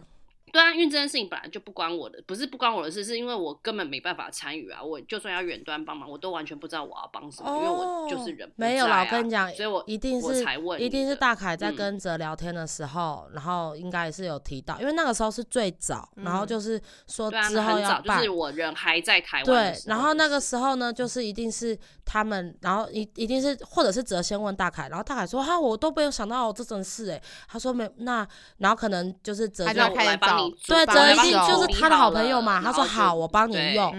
[0.52, 4.82] 对啊，因为这件事情本来就不关我的，不是不关我的事，是因为我根本没办法参与啊。
[4.82, 9.04] 我就算要远端帮忙，我都完全不知道我要帮什么，因为我就是人没有啦。
[9.04, 19.44] 我跟你讲，所以我一定是才问，一定是大凯在跟哲聊天的时候，然后应该也是有提到，因为那个时候是最早，然后就是说之后要办，就是我人还在台湾。
[19.44, 28.26] 对，然后那个时候呢，就是一定是他们，然后一一定是或者是哲先问大凯，然后大凯说哈，我都没有想到这种事哎，他说没那，
[28.58, 30.94] 然后可能就是哲就来帮你，对哲。
[31.46, 33.92] 就是他的好朋友嘛，他说好，我帮你用。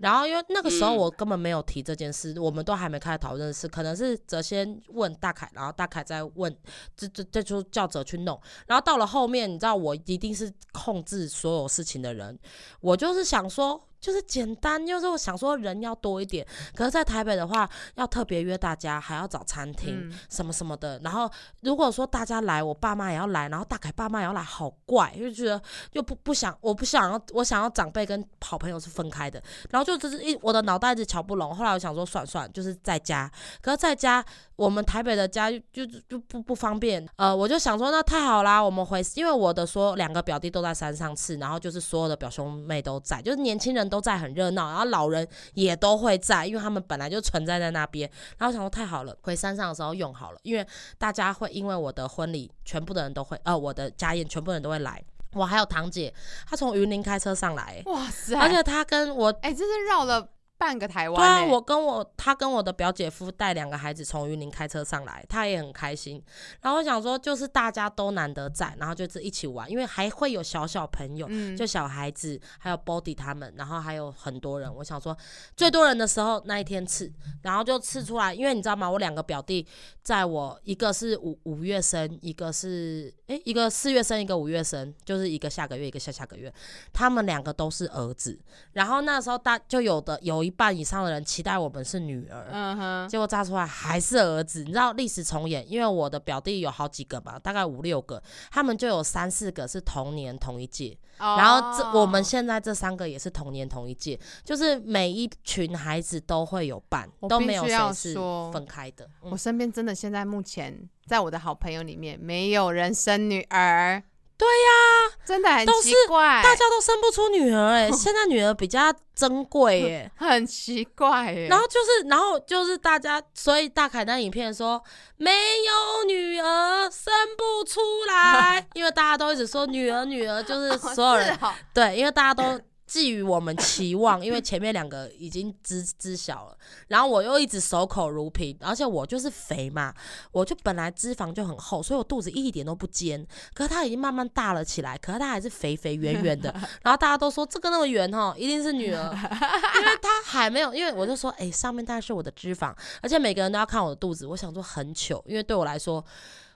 [0.00, 6.54] 然后因为那个时候我根本没有提这件事，我们都还没开始讨论事，可能是哲先问大凯，然后大凯再问，
[6.96, 8.40] 这这这就叫哲去弄。
[8.66, 12.38] 然后到了后面，你知道我一定是控制所有事情的人，
[12.80, 13.80] 我就是想说。
[14.02, 20.98] 就是简单，就是我想说人要多一点，可是，在台北的话，要特别约大家，还要找餐厅什么什么的。
[21.04, 25.62] 然后，如果说大家来，我爸妈也要来，然后大凯爸妈也要来，好怪，就觉得
[25.92, 29.40] 又不不想，我不想要，我想要长辈跟好朋友是分开的。
[29.70, 31.54] 然后就只是一我的脑袋一直瞧不拢。
[31.54, 33.30] 后来我想说，算算，就是在家。
[33.60, 34.24] 可是在家，
[34.56, 37.08] 我们台北的家就就不不方便。
[37.14, 43.91] 呃，我就想说，那太好啦，我们回，因为我的说两个表弟都在山上吃，然后就是所有的表兄妹都在，就是年轻人。
[43.92, 48.10] 都在很热闹，然后老人也都会在，因为他们本来就存在在那边。
[48.38, 55.04] 然后想说太好了，回山上的时候用好了，因为大家会因为我的婚礼，全部的人都会，呃，我的家宴，全部人都会来。
[55.34, 56.12] 我还有堂姐，
[56.48, 58.34] 她从云林开车上来，哇塞！
[58.38, 60.26] 而且她跟我，哎，这是绕了。
[60.62, 66.22] 半个台湾，对啊，我跟我他跟我的表姐夫带两个孩子从云林开车上来，他也很开心。
[66.60, 74.72] 然后我想说，就是大家都难得在，然后就是一起玩，因为还会有小小朋友，就小孩子，还有 Body 他们，然后还有很多人。
[74.72, 75.18] 我想说，
[75.56, 78.88] 最多人的时候那一天吃，然后就吃出来，因为你知道吗？
[78.88, 79.66] 我两个表弟，
[80.04, 86.54] 在我一个是五五月生，一个是哎一个四月生，一个五月生，就是一个下个月，一个下下个月，
[86.92, 88.38] 他们两个都是儿子。
[88.74, 90.51] 然后那时候大就有的有一。
[90.52, 94.60] 半以上的人期待我们是女儿，嗯哼，结果炸出来还是儿子。
[94.64, 108.14] 你知道历史重演，因为我的表弟有好几个嘛，大概五六个，他们就有三四个是同年同一届，然后这我们现在这三个也是同年同一届，就是每一群孩子都会有伴，都没有谁是
[108.52, 109.08] 分开的。
[109.20, 114.02] 我身边真的现在目前在我的好朋友里面，没有人生女儿。
[114.42, 121.46] 对呀，真的很奇怪，大家都生不出女儿哎， 现在女儿比较珍贵哎，很奇怪哎。
[121.48, 124.82] 然后就是，然后就是大家，所以大凯那影片说
[125.16, 131.38] 没有女儿生不出来， 因为大家都一直说女儿女儿，就是所有人
[131.72, 132.60] 对，因为大家都。
[132.86, 136.56] 寄予我们期望，因为前面两个已经知知晓了，
[136.88, 139.94] 然后我又一直守口如瓶，而且我就是肥嘛，
[140.30, 156.04] 我就本来脂肪就很厚，所以我肚子一点都不尖，可是它已经慢慢大了起来，可是它还是肥肥圆圆的， 然后大家都说这个那么圆哈，一定是女儿，因为它还没有，因为我就说，哎，上面大概是我的脂肪，而且每个人都要看我的肚子，我想说很糗，因为对我来说。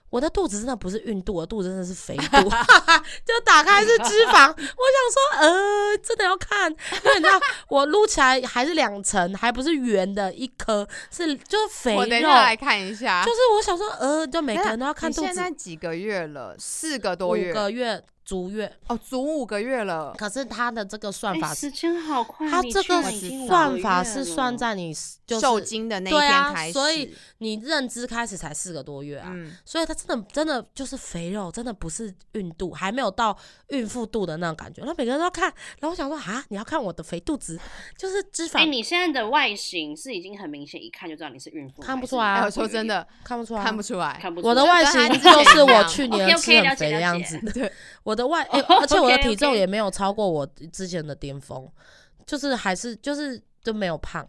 [0.09, 2.49] 我的肚子真的不是孕肚，我肚子真的是肥肚，
[3.25, 4.47] 就打开是脂肪。
[4.49, 4.61] 我想
[5.13, 11.99] 说，呃，真的要看，因为你知道，我撸起来还是两层，还不是圆的一颗，是就是肥肉。
[11.99, 15.27] 我等下来看一下，就是我想说，呃，就每个人都要看肚子。
[15.27, 16.55] 现在几个月了？
[16.57, 17.51] 四个多月。
[17.51, 18.03] 五个月。
[18.27, 20.13] 足月哦，足五个月了。
[20.17, 23.01] 可是他的这个算法时间好快，他这个
[23.47, 24.93] 算法是算在你
[25.39, 29.33] 受精的那一天开始，所以你认知开始才四个多月啊。
[29.63, 33.37] 所以他真的真的就是肥肉，真的不是孕肚，还没有到
[33.69, 34.83] 孕妇肚的那种感觉。
[34.85, 35.45] 那每个人都要看，
[35.79, 37.57] 然后我想说啊，你要看我的肥肚子，
[37.97, 38.57] 就是脂肪。
[38.57, 42.51] 哎，你现在的外形是已经很明显，一看就知道你是孕妇，看不出来。
[42.51, 44.51] 说真的，看不出来，看不出来，看不出来。
[44.51, 47.39] 我的外形 就是我去年吃很肥的样子。
[47.53, 47.71] 对，
[48.03, 48.16] 我。
[48.17, 48.43] 的外，
[48.81, 51.69] 而且我的体重也没有超过我之前的巅峰，
[52.25, 54.27] 就是还是就是都没有胖。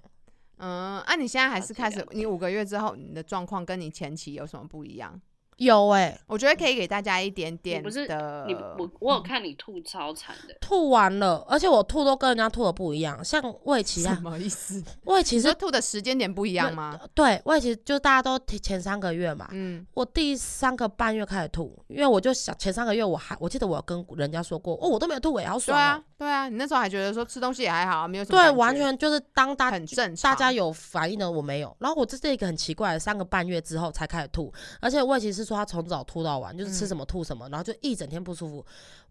[0.59, 5.21] 嗯，啊，你现在还是开始，你五个月之后你的状况跟你前期有什么不一样？
[5.59, 8.45] 有哎，我觉得可以给大家一点点不是的。
[8.47, 13.23] 你我我有看你吐超惨的，吐完了，而且我吐都跟人家吐的不一样。
[13.25, 14.83] 像魏琪啊，什么意思？
[15.05, 16.99] 魏琪是吐的时间点不一样吗？
[17.13, 25.77] 对，魏琪就大家都前三个月嘛，嗯，我第三个半月开始吐，因为我就想前三个月我还我记得我有跟人家说过，哦，我都没有吐，我也要爽。
[25.77, 28.41] 对啊，对啊，你那时候还觉得说吃东西也还好，没有什么。
[28.41, 31.77] 对，完全就是当大很正常，大家有反应的我没有。
[31.81, 36.29] 然后我这是一个很奇怪的，三个半月之后才开始吐，而且魏琪是说他从早吐到。
[36.29, 38.63] 到晚就是吃什么吐什么，然后就一整天不舒服。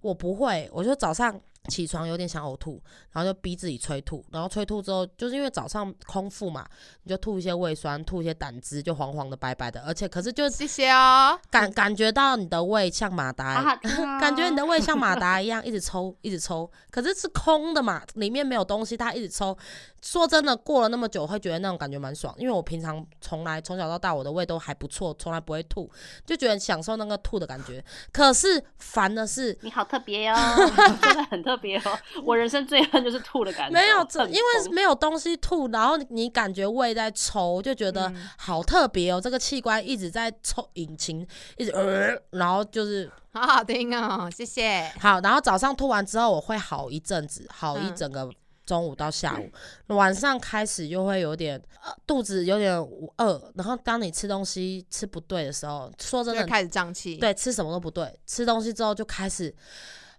[0.02, 1.42] 我不会，我就早上。
[1.68, 6.66] 起床有点想呕吐，然后就逼自己催吐，然后催吐之后，就是因为早上空腹嘛，
[7.04, 13.78] 你就吐一些胃酸，吐一些胆汁，就黄黄的、白白的，而且可是就谢谢哦，感感觉到你的胃像马达，
[14.20, 19.58] 感觉你的胃像马达一样一直抽，一直抽，可是是空的嘛，里面没有东西，它一直抽。
[20.00, 25.90] 说真的，过了那么久，会觉得那种感觉蛮爽，因为我平常从来从小到大我的胃都还不错，从来不会吐，
[26.26, 27.84] 就觉得享受那个吐的感觉。
[28.14, 30.36] 可是烦的是，你好特别哦，
[31.02, 31.57] 真的很特。
[31.58, 31.98] 别哦！
[32.24, 33.74] 我人生最恨就是吐的感觉。
[33.74, 39.20] 没有，因为没有东西吐，然后你感觉胃在抽，就觉得好特别哦。
[39.20, 41.28] 这个器官一直在抽引擎，
[41.58, 44.92] 一直呃，然后就是好好听哦，谢谢。
[45.00, 48.30] 好，然后早上吐完之后，我会好一阵子，好一整个
[48.66, 51.62] 中午到下午，晚上开始又会有点
[52.06, 52.76] 肚子有点
[53.18, 57.18] 饿，然后当你吃东西吃不对的时候，说真的开始胀气。
[57.18, 59.54] 对，吃什么都不对，吃东西之后就开始。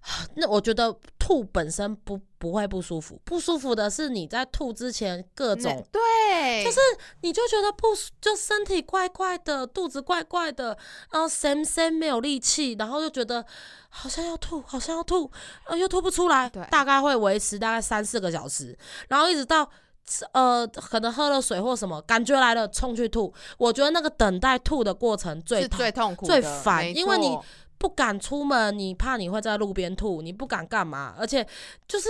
[0.36, 6.78] 那我觉得吐本身不不会不舒服，不舒服的是你在吐之前各种对，就是
[7.20, 7.88] 你就觉得不
[8.20, 10.76] 就身体怪怪的，肚子怪怪的，
[11.12, 13.44] 然后神神没有力气，然后就觉得
[13.90, 15.30] 好像要吐，好像要吐，
[15.66, 18.76] 呃又吐不出来，大概会维持大概三四个小时，
[19.08, 19.68] 然后一直到
[20.32, 27.36] 呃可能喝了水或什么感觉来了冲去吐，我觉得那个等待吐的过程最最痛苦最烦，因为你。
[27.78, 31.46] 不敢出门，你怕你会在路边吐，你不敢干嘛，而且
[31.86, 32.08] 就是。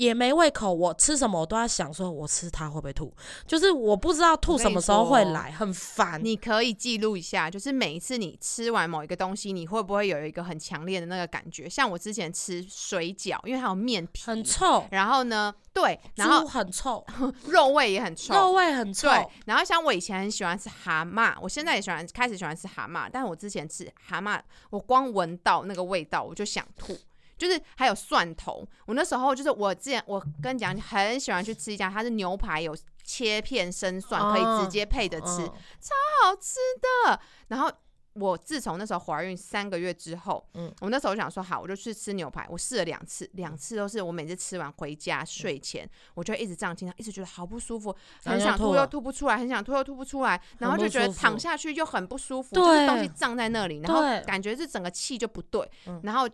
[0.00, 3.12] 也没胃口，我吃什么我都在想，说我吃它会不会吐？
[3.46, 6.18] 就是我不知道吐什么时候会来，很烦。
[6.24, 11.68] 你可以记录一下，就是每一次你吃完某一个东西，你会不会有一个很强烈的那个感觉？
[11.68, 14.86] 像我之前吃水饺，因为它有面皮，很臭。
[14.90, 17.04] 然后呢，对，然后很臭，
[17.48, 19.06] 肉味也很臭，肉味很臭。
[19.06, 24.40] 对，然后像我以前很喜欢吃蛤蟆，我现在也喜欢，开始喜欢吃蛤蟆，但我之前吃蛤蟆，
[24.70, 26.96] 我光闻到那个味道我就想吐。
[27.40, 35.38] 就是还有蒜头，我那时候就是我之前我跟你讲，很喜欢去吃一家，它是牛排有切片生蒜，可以直接配着吃，
[35.80, 36.58] 超好吃
[37.06, 37.18] 的。
[37.48, 37.72] 然后
[38.12, 55.66] 我自从那时候怀孕三个月之后，嗯，我那时候想说好，我就去吃牛排，我试了两次，两次都是我每次吃完回家睡前，我就一直胀气，一直觉得好不舒服，很想吐又吐不出来，很想吐又吐不出来，然后就觉得躺下去又很不舒服，就是东西胀在那里，然后感觉是整个气就不对，
[56.02, 56.28] 然后。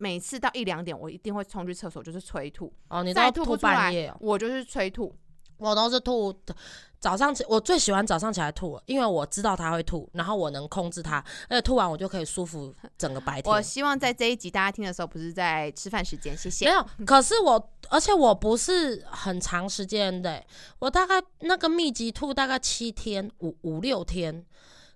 [0.00, 2.72] 每次到一两点，我一定会冲去厕所，就是催吐。
[2.88, 5.14] 哦，你再吐不出来，我就是催吐。
[5.58, 6.56] 我都是吐的，
[6.98, 13.52] 早上起我最喜欢早上起来吐，因为我知道他会吐，然后我能控制他，而且吐完我就可以舒服整个白天。
[13.52, 16.64] 我希望在这一集大家听的时候，不是在吃饭时间，谢谢。
[16.64, 20.42] 没有， 可是我，而且我不是很长时间的，
[20.78, 24.46] 我大概那个密集吐大概七天，五五六天。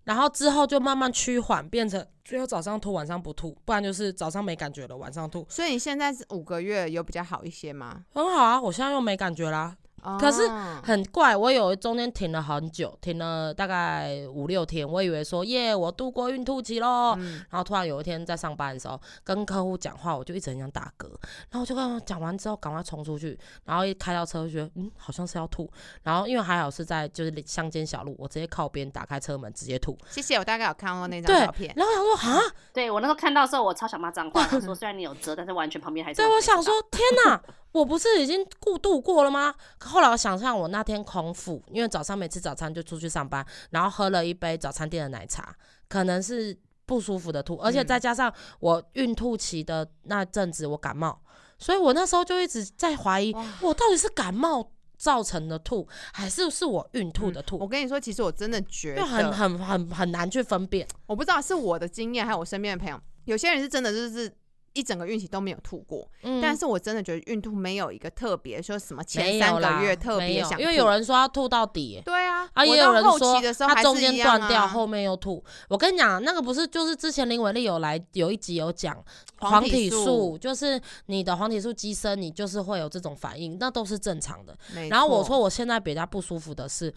[0.04, 5.46] 然后之后就慢慢趋缓，变成最后早上吐，晚上不吐，不然就是早上没感觉了，晚上吐。
[5.48, 8.04] 所以你现在是五个月有比较好一些吗？
[8.12, 9.76] 很好啊，我现在又没感觉啦。
[10.20, 10.46] 可是
[10.82, 14.86] 很怪，我有中间停了很久，停了大概五六天。
[14.86, 17.16] 我以为说耶，我度过孕吐期喽。
[17.50, 21.06] 然后突然有一天在上班的时候，跟客户讲话，我就一直很想打嗝。
[21.50, 23.38] 然后我就跟他讲完之后，赶快冲出去。
[23.64, 25.70] 然后一开到车，就觉得嗯，好像是要吐。
[26.02, 29.96] 然后因为还好是在就是乡间小路，我直接靠边打开车门直接吐。
[30.10, 31.72] 谢谢，我大概有看过那张照片。
[31.76, 32.42] 然后想说啊，
[32.74, 36.16] 对我那时候看到的时候，我超想骂脏话，说虽然你有遮，但是完全旁边还是。
[36.16, 37.40] 对，我想说天哪。
[37.74, 39.52] 我不是已经过度过了吗？
[39.94, 45.54] 后来我想象我那天空腹，因为早上没吃早餐就出去上班，然后喝了一杯早餐店的奶茶，
[45.88, 51.22] 可能是不舒服的吐，而且再加上我孕吐期的那阵子我感冒，
[51.60, 54.68] 所以我那时候就一直在怀疑，我到底是感冒
[54.98, 57.56] 造成的吐，还是是我孕吐的吐？
[57.58, 64.34] 我跟你说，其实我真的觉得很很很很难去分辨，我不知道是我的经验，还有我身边的朋友，有些人是真的就是。
[64.74, 66.06] 一整个孕期都没有吐过，
[66.42, 75.42] 但是我真的觉得孕吐没有一个特别说什么前三个月特别想，因为有人说要吐到底，对啊，啊也有人说他中间断掉，后面又吐。
[75.68, 78.96] 我跟你讲，那个不是就是之前林伟丽有来有一集有讲
[79.38, 84.56] 黄体素，就是你的黄体素激升，你就是会有这种反应，那都是正常的。
[84.90, 86.92] 然后我说我现在比较不舒服的是。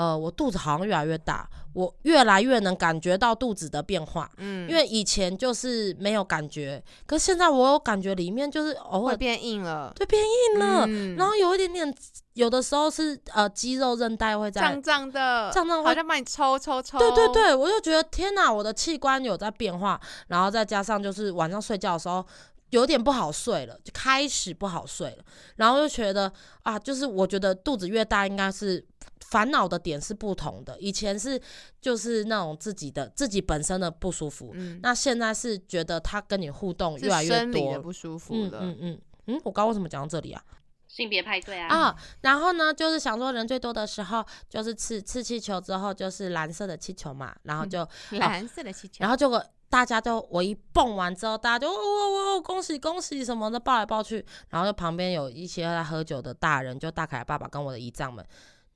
[0.00, 4.30] 呃，我肚子好像越来越大，我越来越能感觉到肚子的变化。
[4.38, 10.86] 嗯，因为以前就是没有感觉，可是现在我有感觉，里面就是偶尔变硬了，对，变硬了，
[11.18, 11.94] 然后有一点点，
[12.32, 16.98] 有的时候是呃肌肉韧带会在胀胀的，胀胀好像把你抽抽抽。
[16.98, 22.24] 对对对，我就觉得天哪，我的器官有在变化，然后再加上就是晚上睡觉的时候。
[22.70, 25.24] 有点不好睡了，就开始不好睡了，
[25.56, 26.32] 然后就觉得
[26.62, 28.86] 啊，就是我觉得肚子越大，应该是
[29.30, 30.78] 烦恼的点是不同的。
[30.78, 31.40] 以前是
[31.80, 38.58] 就是那种自己的自己本身的不舒服，那现在是觉得他跟你互动越来越多不舒服了。
[38.62, 40.42] 嗯嗯嗯，我刚为什么讲到这里啊？
[40.88, 41.68] 性别派对啊。
[41.68, 49.44] 啊，然后呢，就是想说人最多的时候，就是吃吃气球之后，就是蓝色的气球嘛，然后就蓝色的气球，然后结果。
[49.70, 54.16] 大家都我一蹦完之后，大家就哦哦哦恭喜恭喜什么的抱来抱去，
[54.48, 58.26] 然后就旁边有一些在喝酒的大人，就大凯爸爸跟我的姨丈们，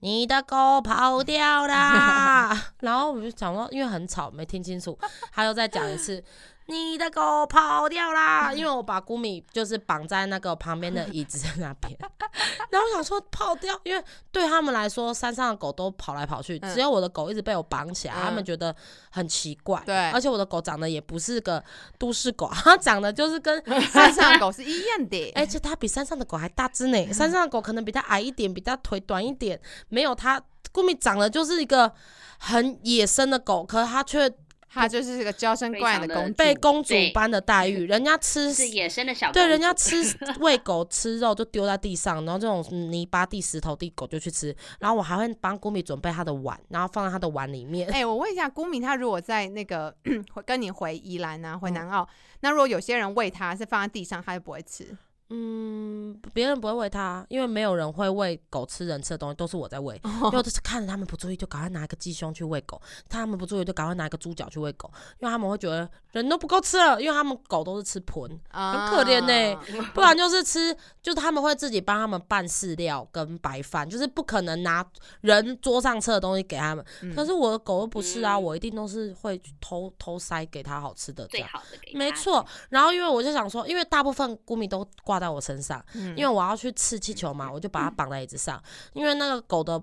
[0.05, 2.55] 你的狗跑掉啦！
[2.81, 4.99] 然后我就想说，因为很吵没听清楚，
[5.33, 6.23] 他又再讲一次。
[6.67, 8.53] 你的狗跑掉啦！
[8.57, 11.95] 因为我把古米就是绑在那个旁边的椅子那边，
[12.71, 14.03] 然后我想说跑掉，因为
[14.33, 18.75] 对他们来说山上的狗都跑来跑去，只有我的狗一直被我绑起来，他们觉得
[19.11, 19.83] 很奇怪。
[19.85, 21.63] 对，而且我的狗长得也不是个
[21.99, 27.13] 都市狗， 它长得就是跟山上的狗是一样的，而且它比山上的狗还大只呢。
[27.13, 29.61] 山上的狗可能比它矮一点，比它腿短一点，
[29.91, 30.41] 没有它
[30.73, 31.93] 古米长得就是一个
[32.39, 34.33] 很野生的狗，可是它却。
[34.75, 37.87] 她就是这个娇生惯养的公主，被公主般的待遇。
[37.89, 39.97] 人家吃是野生的小对，人家吃
[40.41, 44.55] 喂狗吃肉就丢在地上，然后这种泥巴地、石头地狗就去吃。
[44.81, 47.89] 然后我还会帮古米准备他的碗，然后放在他的碗里面。
[47.91, 49.95] 哎， 我问一下，古米他如果在那个
[50.45, 52.09] 跟你回宜兰啊，回南澳，
[52.41, 54.97] 那如果有些人喂他是放在地上，他就不会吃。
[55.31, 59.99] 嗯，别人不会喂它，因为没有人会喂狗吃人吃的东西，都是我在喂。
[60.05, 62.77] 因为都是看着他们不注意，就赶快拿一个鸡胸去喂狗；
[63.09, 64.91] 他们不注意，就赶快拿一个猪脚去喂狗。
[65.21, 69.61] 因为他们会觉得人都不够吃了，因为他们狗都是吃盆，很可怜呢。
[69.95, 74.87] 不然就是吃，就是他们会自己帮他们拌饲料跟白饭，就是不可能拿
[75.23, 76.85] 人桌上吃的东西给他们。
[77.17, 81.97] 可是我的狗又不是啊，我一定都是会偷偷塞给他好吃的，最好的给。
[81.97, 82.47] 没错。
[82.69, 85.14] 然后因为我就想说，因为大部分菇米都挂。
[85.15, 85.85] 挂在我身上，
[86.17, 88.61] 因为我要去吃气球嘛，我就把它绑在椅子上。
[88.95, 89.81] 因为那个狗的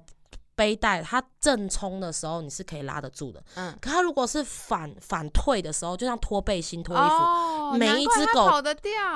[0.56, 3.74] 背带，它正冲的时候你是可以拉得住的，嗯。
[3.80, 8.50] 可它如果是反反退的时候，就像脱背心、脱衣服，每一只狗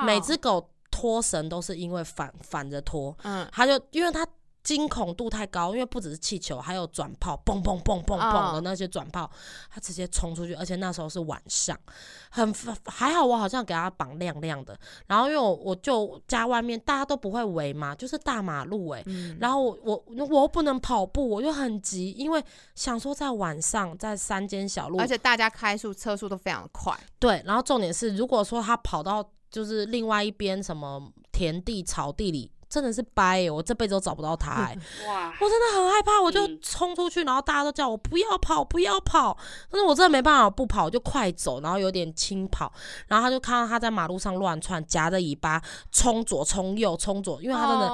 [0.04, 3.46] 每只狗脱绳都是因为反反着脱，嗯。
[3.52, 4.26] 它就因为它。
[4.66, 9.30] 惊恐度太高，因为不只是气球，还有转炮，嘣嘣嘣嘣嘣的那些转炮，
[9.70, 11.78] 他直接冲出去，而且那时候是晚上，
[12.30, 12.52] 很
[12.86, 14.76] 还好，我好像给他绑亮亮的。
[15.06, 19.04] 然后因为我我就家外面大家都不会围嘛，就是大马路哎，
[19.38, 22.44] 然后我我我又不能跑步，我就很急，因为
[22.74, 27.40] 想说在晚上在山间小路，而且大家开速车速都非常的快，对。
[27.46, 31.00] 然后重点是，如果说他跑到就是另外一边什么
[31.30, 32.50] 田地草地里。
[32.76, 34.76] 真的是掰，我这辈子都找不到他哎！
[35.08, 39.34] 哇，我真的很害怕，我就冲出去，然后大家都叫我不要跑，不要跑。
[39.70, 42.70] 但是我真的没办法不跑，我就快走，然后有点轻跑。
[43.06, 45.58] 然后他就看到他在马路上乱窜，夹着尾巴
[45.90, 47.86] 冲左冲右冲左，因为他真的，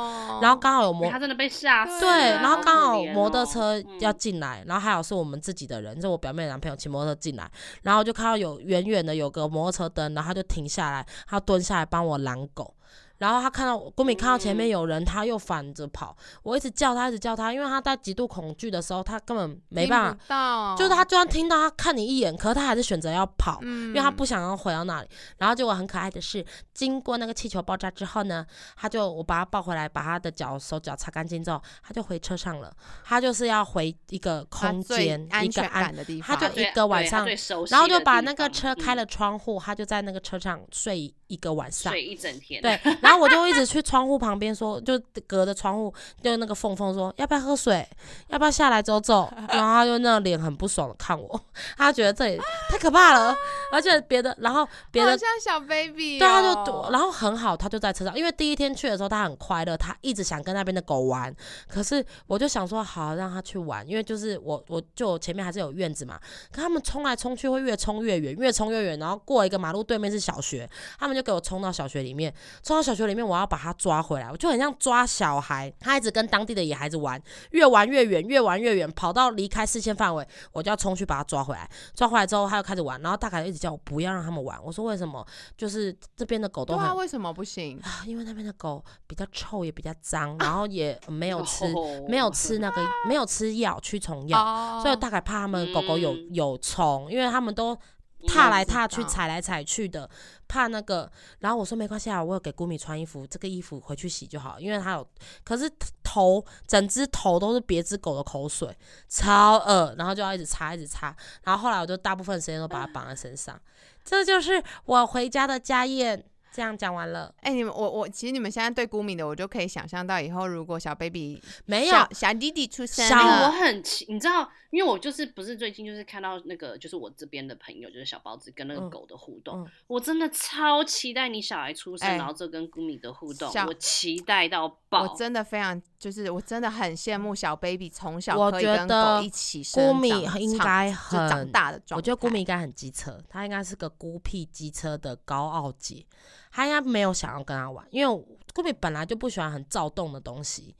[0.42, 2.00] 然后刚好有摩，他真的被吓死。
[2.00, 7.48] 对，然后刚好摩托车要进来，然后还好是我们自己的人，是我表妹男朋友骑摩托车进来，
[7.82, 12.74] 然后就看到有远远的有个摩托车灯，然后他就停下来，他蹲下来帮我拦狗。
[13.22, 16.16] 然后他看到郭敏看到前面有人，他又反着跑。
[16.42, 20.74] 我一直叫他，一直叫他，因为他在极度恐惧的时候，他根本没办法。
[20.76, 25.08] 就是他就算听到他看你一眼，可是他还是选择要跑，因为他不想要回到那里。
[25.38, 26.44] 然后结果很可爱的是，
[26.74, 28.44] 经过那个气球爆炸之后呢，
[28.74, 32.74] 他就我把他抱回来，把他的脚手脚擦干净之后，他就回车上了。
[33.04, 36.36] 他就是要回一个空间，一个安的地方。
[36.36, 37.24] 他就一个晚上，
[37.70, 42.60] 然后就把那个车开了窗户，他就在那个车上睡一个晚上，睡一整天。
[42.60, 43.22] 对，然后。
[43.22, 47.88] 我就一直去窗户旁边说，就隔着窗户，就那个缝缝说，要不要喝水？
[48.26, 49.32] 要不要下来走走？
[49.48, 51.40] 然后他就那脸很不爽的看我，
[51.76, 53.32] 他觉得这里太可怕了，
[53.72, 61.34] 而且别的，然后别的像小 baby，对，他就躲，然后很好，他就在车上，因为第一天去的时候他很快乐，他一直想跟那边的狗玩，
[61.68, 66.18] 可是我就想说好让他去玩，因为就是我我就前面还是有院子嘛，
[66.50, 70.66] 可他们冲来冲去会越冲越远，越冲越远，然后过一个马路对面是小学，
[70.98, 73.02] 他们就给我冲到小学里面，冲到小学。
[73.02, 77.20] 里面我要把他抓回来，我就很像抓小孩，他一直跟当地的野孩子玩，
[77.50, 81.68] 越玩越远，越玩越远，跑到离开视线范围，我就要冲去把他抓回来。
[81.92, 84.62] 抓回来之后，他又开始玩，然后大概一直叫我不要让他们玩。
[84.62, 85.24] 我说为什么？
[85.56, 88.02] 就是这边的狗都很为什么不行啊？
[88.06, 91.64] 因为那边的狗比较臭，也比较脏，然后也没有吃
[92.08, 97.78] 没有 吃那个没有吃药驱虫药，所以大概怕他们狗狗有有虫，因为他们都。
[98.26, 100.08] 踏来踏去，踩来踩去的，
[100.48, 101.10] 怕那个。
[101.40, 105.06] 然后我说没关系啊，我有给姑米穿衣服，这个衣服回去洗就好，因为它有。
[105.44, 105.70] 可是
[106.02, 108.76] 头整只头都是别只狗的口水，
[109.08, 111.14] 超恶，然后就要一直擦，一直擦。
[111.42, 113.60] 然后后来我就大部分时间都把它绑在身上，
[114.04, 116.24] 这就是我回家的家宴。
[116.52, 121.96] 这样讲完了，哎，你们我我其实你们现在对孤敏的，我就可以想象到以后如果小 baby 没有。
[122.12, 146.04] 小弟弟出生，我很奇，你知道，因为我就是不是最近就是看到那个就是我这边的朋友就是小包子跟那个狗的互动，我真的超期待你小孩出生，然后这跟孤敏的互动，我期待到爆，我真的非常就是我真的很羡慕小 baby 从小可以跟狗一起生长，应该很长大的状态，我觉得孤敏应该很机车，他应该是个孤僻机车的高傲姐。
[146.52, 148.24] 他应该没有想要跟他玩，因为
[148.54, 150.76] 顾比本来就不喜欢很躁动的东西，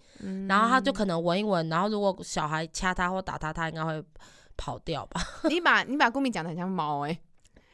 [0.47, 4.05] 然后他就可能闻一闻，然后如果小孩掐他或打他，他应该会
[4.57, 5.21] 跑掉吧。
[5.49, 7.19] 你把你把顾米讲的很像猫哎，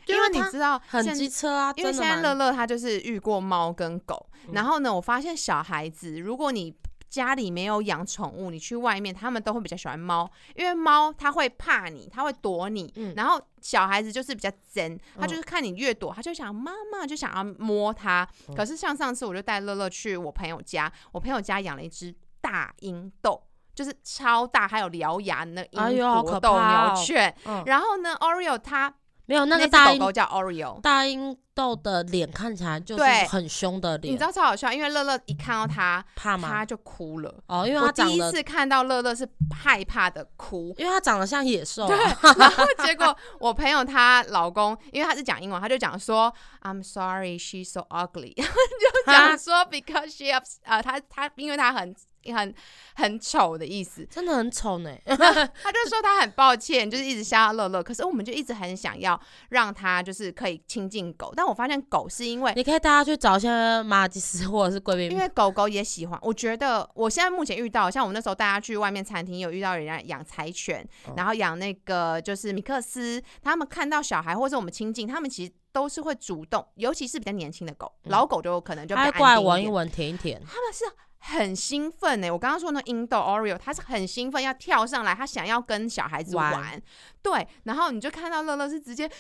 [0.06, 6.74] 因为你知道很机车啊，因为现在乐乐他就是遇过猫跟狗，然后呢，我发现小孩子如果你。
[7.08, 12.92] 家里没有养宠物，你去外面，他们都会比较喜欢猫，因为猫它会怕你，它会躲你。
[13.16, 18.28] 然后小孩子就是比较真，他就是看你越躲，他就想妈妈就想要摸它。
[18.54, 23.42] 可是像上次我就带乐乐去我朋友家，我朋友家养了一只大英斗，
[23.74, 27.34] 就是超大，还有獠牙的英国斗牛犬。
[27.66, 28.94] 然后呢，Oreo 它。
[29.28, 34.14] 没有那个大狗狗叫 Oreo，大英豆的脸看起来就是很凶的脸。
[34.14, 36.48] 你知道超好笑，因为乐乐一看到它，怕吗？
[36.48, 37.34] 它就哭了。
[37.46, 41.86] 哦，因为它第一次看到乐乐是害怕的哭，因为它长得像野兽。
[41.86, 41.96] 对，
[42.38, 50.32] 然后结果我朋友她老公，因为他是讲英文，他就讲说 I'm sorry, she's so ugly， 就讲说 because she
[50.64, 51.94] 呃，他他因为他很。
[52.32, 52.54] 很
[52.94, 54.90] 很丑的意思，真的很丑呢。
[55.06, 57.82] 他就说他很抱歉，就是一直吓到乐乐。
[57.82, 59.20] 可是我们就一直很想要
[59.50, 66.18] 让他就是可以亲近狗，但我发现狗是因为你可以带他去找一些马吉斯或者是贵宾，因为狗狗也喜欢。
[66.22, 80.84] 我觉得我现在目前遇到，像我那时候带他去外面餐厅，有遇到人家养柴犬，然后养那个就是米克斯，他们看到小孩或者我们亲近，他们其实都是会主动，尤其是比较年轻的狗，老狗就可能就过来闻一闻、舔一舔，他们是。
[81.18, 86.80] 很兴奋呢，我刚刚说那英豆 Oreo，他是很兴奋要跳上来，他想要跟小孩子玩，
[87.22, 89.12] 对，然后你就看到乐乐是直接，嗯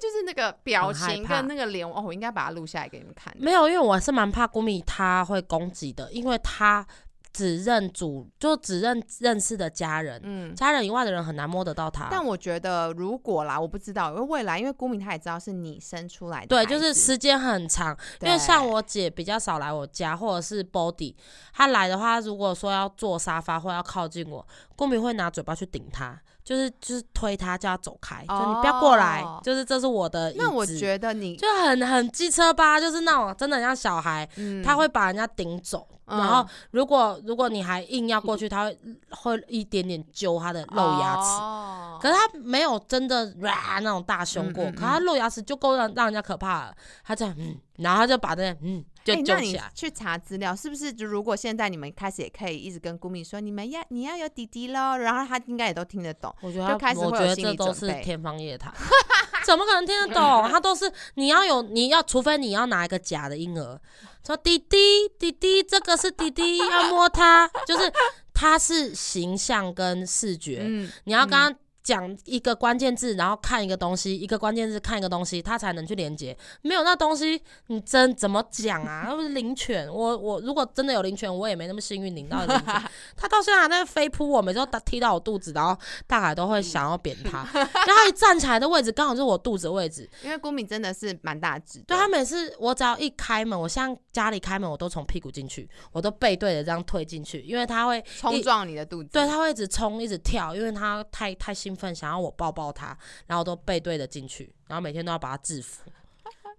[0.00, 3.34] 就是那个表情跟那个脸，哦，我应该把它录下来给你们看。
[3.38, 6.86] 没有，因为我是蛮怕古米他会攻击的，因为他。
[7.34, 12.06] 只认主，就只认认识的家人，嗯，家人以外的人很难摸得到他。
[12.10, 17.94] 但我觉得，如果啦，我不知道，因为未来，因为顾敏他也知道是你生出来的，对，就是时间很长。
[18.22, 21.14] 因为像我姐比较少来我家，或者是 Body，
[21.52, 26.18] 他来的话，如果说要坐沙发或要靠近我，顾敏会拿嘴巴去顶他。
[26.44, 30.30] 就是就是推他叫他走开，就你不要过来，就是这是我的。
[30.36, 34.28] 那我觉得你就很很机车吧，就是那种真的像小孩，
[34.62, 35.88] 他会把人家顶走。
[36.06, 38.76] 然后如果如果你还硬要过 去，他会
[39.10, 42.00] 会一点点揪他的露牙齿。
[42.00, 46.74] 可是他没有真的哇那种大凶过，可他露牙齿就够让让人家可怕了。
[47.04, 48.84] 他这样嗯，然后他就把这嗯。
[49.06, 50.90] 哎，那你去查资料，是不是？
[50.90, 56.34] 就如果现在你们开始也可以一直跟顾敏说，你们要你要有弟弟喽，然后他应该也都听得懂。
[56.40, 58.72] 我觉得，就开始我觉得这都是天方夜谭，
[59.44, 60.46] 怎么可能听得懂？
[60.50, 63.78] 他都是你要有，你要除非你要拿一个假的婴儿，
[64.26, 67.92] 说弟弟弟弟，这个是弟弟，要摸他，就是
[68.32, 71.54] 他是形象跟视觉，嗯，你要跟他。
[71.84, 76.34] 讲一个关键字，然后看一个东西，一个关键字看一个东西，他才能去连接。
[76.62, 79.04] 没有那东西，你真怎么讲啊？
[79.06, 82.82] 那不是灵犬，我我如果真的有灵犬，我也没那么幸运领到灵犬。
[83.14, 87.46] 他到现在还在飞扑我，每次都踢到我肚子，然后大海都会想要扁它。
[87.52, 91.80] 然后他一站起来的位置刚好是我肚子位置，因为郭敏真的是蛮大只。
[91.80, 99.10] 对它每次我只要一开门，我像家里开门，我都从屁股进去，我都背对着这样推进去，因为它会冲撞你的肚子。
[99.12, 101.73] 对它会一直冲，一直跳，因为它太太兴。
[101.74, 102.96] 份想要我抱抱他，
[103.26, 105.90] 然后都背对着进去，然后每天都要把他制服。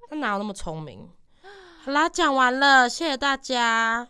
[0.09, 1.09] 他哪有那么聪明？
[1.83, 4.07] 好啦，讲完了，谢谢大家。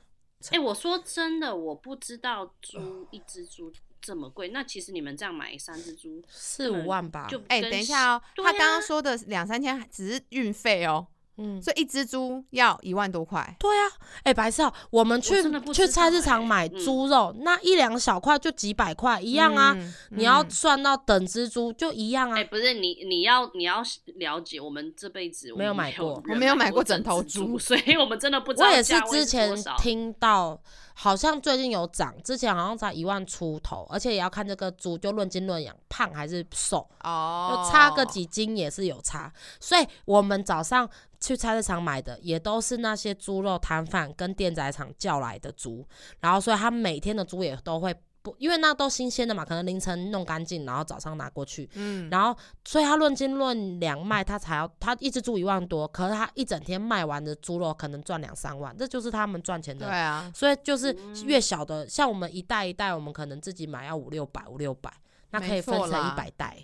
[0.51, 4.49] 哎，我说真的，我不知道猪一只猪这么贵。
[4.49, 7.27] 那其实你们这样买三只猪四五万吧？
[7.29, 11.07] 就哎，等一下哦，他刚刚说的两三千只是运费哦。
[11.37, 13.55] 嗯，所以一只猪要一万多块。
[13.59, 13.91] 对啊，
[14.23, 15.35] 哎，白色，我们去
[15.73, 19.75] 去菜市场买猪肉，那一两小块就几百块，一样啊。
[20.11, 22.37] 你要算到等只猪就一样啊。
[22.37, 23.83] 哎，不是你你要你要
[24.15, 28.67] 了解，我们这辈子没有买过，我没有买过整头猪，所以我们真的不知道。
[28.67, 30.57] 我也是之前听到，
[30.93, 39.31] 好像最近有涨，之前好像才一万出头，而且也要看这个猪就论斤论两，胖还是瘦哦，就差个几斤也是有差。
[39.59, 40.89] 所以我们早上。
[41.19, 45.85] 去菜市场买的也都是那些猪肉摊贩跟电宰场叫来的猪，
[46.19, 60.95] 然后所以他每天的猪也都会不，因为那都新鲜的嘛，可能凌晨弄干净，然后早上拿过去，嗯，然后所以他论斤论两卖，他才要他一只猪一万多，可是他一整天卖完的猪肉可能赚两三万，这就是他们赚钱的，对啊，所以就是
[61.25, 64.91] 越小的，像我们一袋一袋，我们可能自己买要五六百五六百，
[65.29, 66.57] 那可以分成一百袋。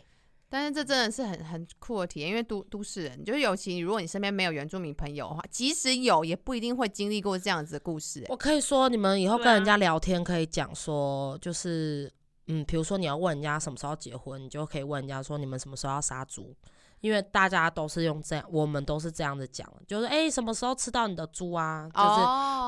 [0.53, 8.25] 但是这真的是很很酷的体验，因为都都市人，就是尤其如果你身边没有原住民朋友的话，即使有，也不一定会经历过这样子的故事。
[8.27, 12.11] 我可以说，你们以后跟人家聊天可以讲说，就是
[12.47, 16.53] 嗯，比如说你要问人家什么时候结婚，你就可以问人家说你们什么时候要杀猪，
[16.99, 21.89] 因为大家都是用这样，我们都是这样子讲，就是哎，什么时候吃到你的猪啊？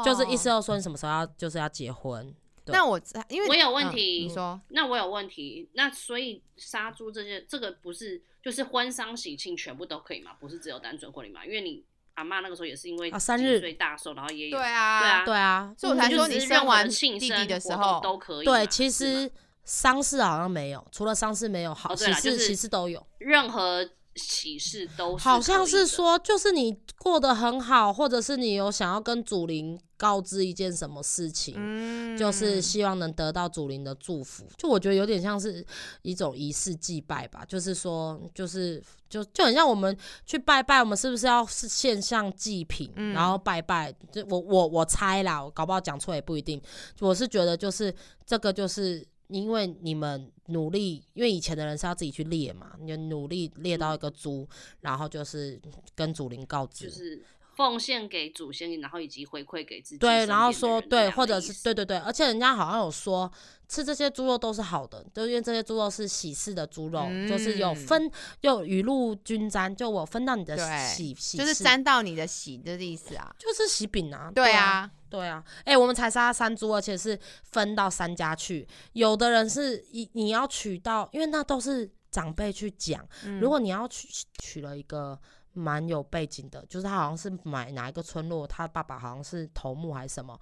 [0.05, 2.33] 就是就是意思要说你什么时候要就是要结婚。
[2.67, 2.99] 那我
[3.29, 10.31] 因为我有问题，你说，那我有问题，那所以杀猪这些，这个不是就是婚丧喜庆全部都可以吗？
[10.39, 11.45] 不是只有单纯婚礼吗？
[11.45, 11.83] 因为你
[12.13, 18.45] 阿妈那个时候也是因为三日岁大寿，然后也有对啊，对啊，对啊，所以我才说你生完弟弟的时候都可以。
[18.45, 19.29] 对，其实
[19.63, 23.89] 丧事好像没有，除了丧事没有，好喜事其实都有，任何。
[24.15, 34.45] 喜事都好像是说，就是你过得很好，或者是你有想要跟祖灵告知一件什么事情，嗯，就是希望能得到祖灵的祝福。
[34.57, 35.65] 就我觉得有点像是
[36.03, 43.91] 一种仪式祭拜吧，就是说，就是就就很像我们去拜拜，我们是不是要是献上祭品，然后拜拜？
[44.11, 46.61] 就我我我猜啦，我搞不好讲错也不一定。
[46.99, 47.93] 我是觉得就是
[48.25, 49.03] 这个就是。
[49.27, 54.47] 因为你们努力，因为以前的人是要自己去猎嘛，你努力猎到一个猪，
[54.81, 55.59] 然后就是
[55.95, 57.23] 跟祖灵告知，就是
[57.55, 59.97] 奉献给祖先，然后以及回馈给自己。
[59.97, 63.31] 对，然后说对，或者是对对对，而且人家好像有说
[63.67, 68.09] 吃这些猪肉都是好的，就因为这些猪肉是喜事的猪肉，就是有分
[68.41, 74.89] 有雨露均沾，就我分到你的喜喜，就是沾到你的喜的意思啊，就是喜饼啊，对啊。
[75.13, 78.67] 对啊，哎，我们才杀三猪，而且是分到三家去。
[78.93, 83.07] 有的人是一你要娶到，因为那都是长辈去讲。
[83.39, 84.07] 如果你要娶
[84.41, 85.15] 娶了一个
[85.53, 90.39] 蛮有背景的，就是他好像是买哪一个村落，他爸爸好像是头目还是什么，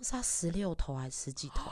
[0.00, 1.70] 杀十六头还是十几头，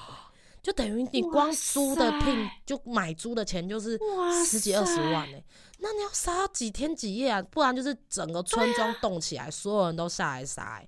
[0.63, 3.99] 就等于你光猪的聘就买猪的钱就是
[4.45, 5.43] 十几二十万哎，
[5.79, 7.43] 那你要杀几天几夜啊？
[7.43, 10.83] 不然就是整个村庄动起来，所有人都下来杀。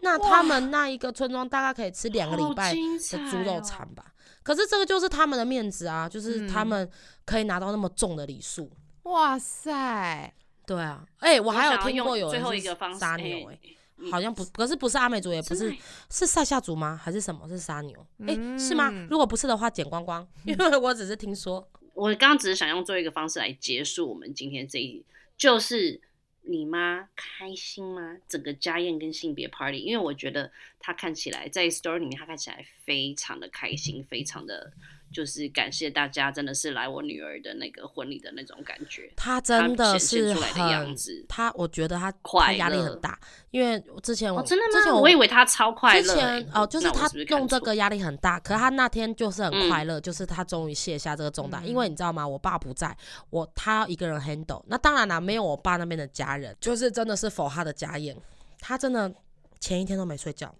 [0.00, 4.12] 那他们那一个村庄大概可以吃两个礼拜的猪肉餐吧？
[4.42, 6.88] 可是这个就是他们的面子啊，就是他们
[7.24, 8.70] 可以拿到那么重的礼数。
[9.04, 10.34] 哇塞，
[10.66, 13.58] 对啊，哎，我还有听过有最后一个方杀牛，哎，
[14.10, 15.74] 好像不，可是不是阿美族，也不是，
[16.10, 17.00] 是塞夏族吗？
[17.02, 18.06] 还是什么是杀牛？
[18.26, 18.90] 哎，是吗？
[19.08, 21.66] 如果不是的话，剪光光， 因为我只是听说。
[21.94, 25.04] 我刚刚只是想用最后一个方式来结束我们今天这一，
[25.36, 26.00] 就是。
[26.48, 28.18] 你妈开心吗？
[28.28, 30.48] 整个家宴跟性别 party，因为我觉得
[30.78, 34.72] 她看起来在 story 里面，她看起来非常的开心，非常的。
[35.12, 39.10] 就是感谢大家，真的是来我女儿的那个婚礼的那种感觉。
[39.16, 40.94] 她真的是很，
[41.28, 43.18] 她我觉得她她压力很大，
[43.50, 46.02] 因为之前我真的之前我以为她超快乐。
[46.02, 51.66] 之前哦，就是她用这个压力很大，可是她那天就是很快乐，就是她终于卸下这个重担。
[51.66, 52.26] 因为你知道吗？
[52.26, 52.94] 我爸不在，
[53.30, 54.62] 我她要一个人 handle。
[54.66, 58.16] 那当然啦，没有我爸那边的家人，就是真的是否他的家宴，
[58.60, 59.12] 她真的
[59.60, 60.54] 前一天都没睡觉。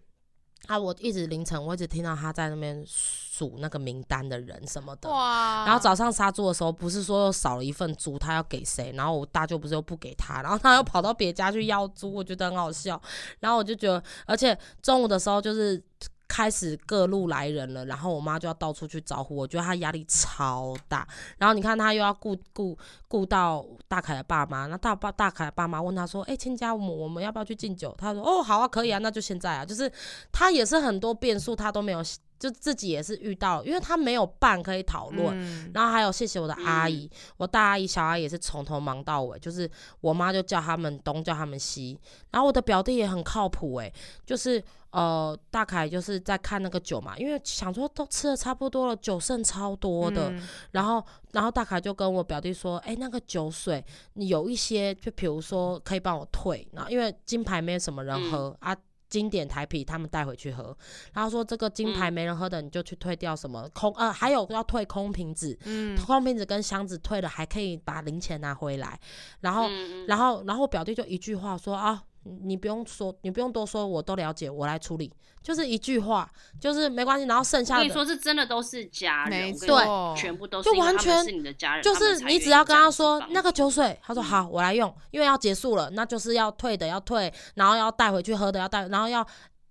[0.67, 0.79] 啊！
[0.79, 5.09] 我一直凌晨，我一直听到他在那边数那个名单的人什么的。
[5.09, 5.65] 哇！
[5.65, 8.93] 然后早上杀猪的时候，不是说又少了一份猪，他要给谁？
[8.97, 13.01] 然后我大舅不是又不给他，然后他又跑到别家去要猪，我觉得很好笑。
[13.41, 15.83] 然后我就觉得，而且中午的时候就是。
[16.29, 21.07] 开始各路来人了，然后我妈就要到处去招呼，我觉得她压力超大。
[21.39, 22.77] 然后你看她又要顾顾
[23.09, 29.91] 顾到大凯的爸妈，那大爸大凯的爸妈问她说：“哎，亲家母，我们要不要去敬酒？”她说：“哦，好啊，可以啊，那就现在啊。”就是
[30.33, 32.03] 她也是很多变数，她都没有
[32.39, 39.71] 就自己也是遇到，因为她没有伴可以讨论，然后还有谢谢我的阿姨，我大阿姨、小阿姨也是从头忙到尾，就是
[40.01, 41.99] 我妈就叫他们东叫他们西，
[42.33, 43.91] 然后我的表弟也很靠谱诶，
[44.27, 44.63] 就是
[44.97, 50.33] 呃大凯就是在看那个酒嘛，因为想说都吃的差不多了，酒剩超多的，
[50.71, 53.85] 然后然后大凯就跟我表弟说，哎那个酒水
[54.15, 58.75] 有一些，就比如说可以帮我退，然后因为金牌没什么人喝啊。
[59.09, 60.77] 经典台啤，他们带回去喝，
[61.13, 68.99] 然后说这个金牌没人喝的，你就去退掉什么空呃，还有要退空瓶子，嗯，空瓶子跟箱子退了，还可以把零钱拿回来。
[69.41, 69.69] 然后，
[70.09, 72.03] 然后，然后表弟就一句话说啊，
[72.43, 75.13] 你不用说，你不用多说，我都了解，我来处理。
[75.43, 76.29] 就是一句话，
[76.61, 77.25] 就是没关系。
[77.27, 81.85] 然后剩下的，所以说是真的都是家人，对，全部都是就完全是你的家人。
[81.85, 89.25] 就是你只要跟他说那个酒水，他说好，我来用，因为要结束了，那就是要退的要退，然后要带回去喝的要带，然后要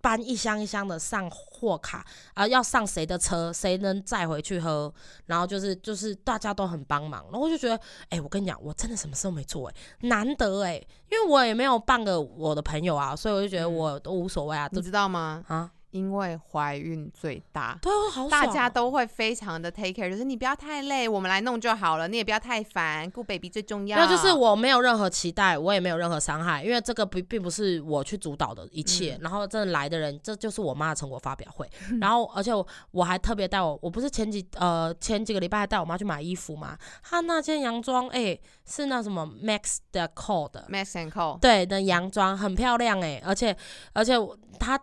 [0.05, 4.93] 搬一箱一箱的上货卡啊，要上谁的车，谁能载回去喝，
[5.25, 7.79] 然后就是就是大家都很帮忙，然后我就觉得，
[8.09, 10.75] 哎，我跟你讲，我真的什么事都没做，哎，难得哎，
[11.09, 15.43] 因为我也没有半个我的朋友啊，所以我就觉得我都无所谓啊，你知道吗？
[15.47, 15.71] 啊。
[15.95, 23.97] 因为怀孕最大，对，好大家都会非常的 take care，就是你不要太累，我们来弄就好了，你也不要太烦，顾 baby 最重要。
[23.97, 29.17] 那就是我没有任何期待，我也没有任何伤害，因为这个不并不是我去主导的一切。
[29.21, 31.65] 然后真的来的人，这就是我妈的成果发表会。
[32.01, 32.51] 然后而且
[32.91, 43.55] 我还特别带我，我不是前几呃前几个礼拜还带我妈去买衣服嘛，她那件洋装哎是那什么 Max 的 Co 的 Max and Co 对的洋装很漂亮哎，而且
[43.93, 44.15] 而且
[44.59, 44.77] 她。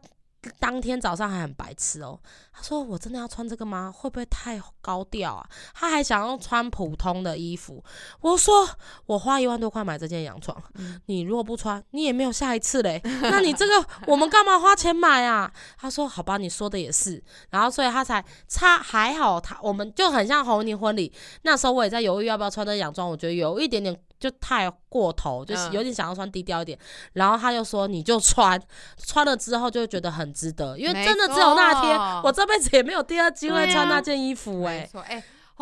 [0.58, 2.18] 当天早上还很白痴哦，
[2.52, 3.92] 他说：“我真的要穿这个吗？
[3.94, 7.82] 会不会太高调啊？”他还想要穿普通的衣服。
[8.20, 8.68] 我说
[9.06, 10.60] ：“我花一万多块买这件洋装，
[11.06, 13.00] 你如果不穿，你也没有下一次嘞。
[13.04, 21.12] 那你这个我们干嘛花钱买啊？”他说：“好吧，你说的也是。”然后所以他才差还好，他我们就很像红泥婚礼
[21.42, 23.96] 那时候，我也在犹豫要不要穿这洋装，我觉得有一点点。
[24.22, 26.78] 就太过头，就是有点想要穿低调一点，
[27.14, 28.58] 然后他就说你就穿，
[29.04, 34.88] 穿了之后就觉得很值得，因为真的只有那天，我这辈子也没有第二机会穿那件衣服哎。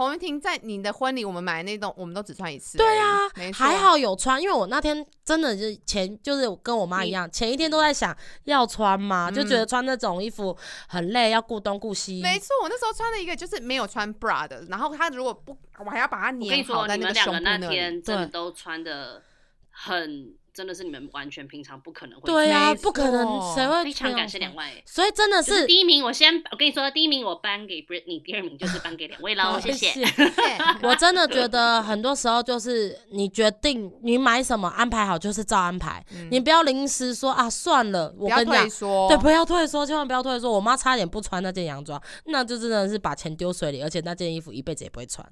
[0.00, 2.78] 洪文婷在你的婚礼，我们买那种，我们都只穿一次。
[2.78, 9.30] 对啊，还好有穿，因为我那天真的是前就是跟我妈一样，前一天都在想要穿吗？
[9.30, 10.56] 就觉得穿那种衣服
[10.88, 12.22] 很累，要顾东顾西。
[12.22, 19.22] 没错，我那时候穿了一个就是没有穿 bra 的，然后他如果不，我还要把它粘好在那个胸部那天真的都穿的
[19.68, 20.34] 很。
[20.60, 23.82] 真的是你们完全平常不可能会对啊，不可能，谁会？
[23.82, 30.04] 非常感谢两位，所以真的是第一名，我先我跟你说，第一名我颁给 Britney，第二名就是颁给两位喽， 谢谢。
[30.84, 38.68] 我真的觉得很多时候就是你决定你买什么安排好就是照安排，你不要临时说啊算了，我跟你讲，
[39.08, 40.52] 对，不要退缩，千万不要退缩。
[40.52, 45.26] 我妈差点不穿那件洋装，那就真的是把钱丢水里，而且那件衣服一辈子也不会穿。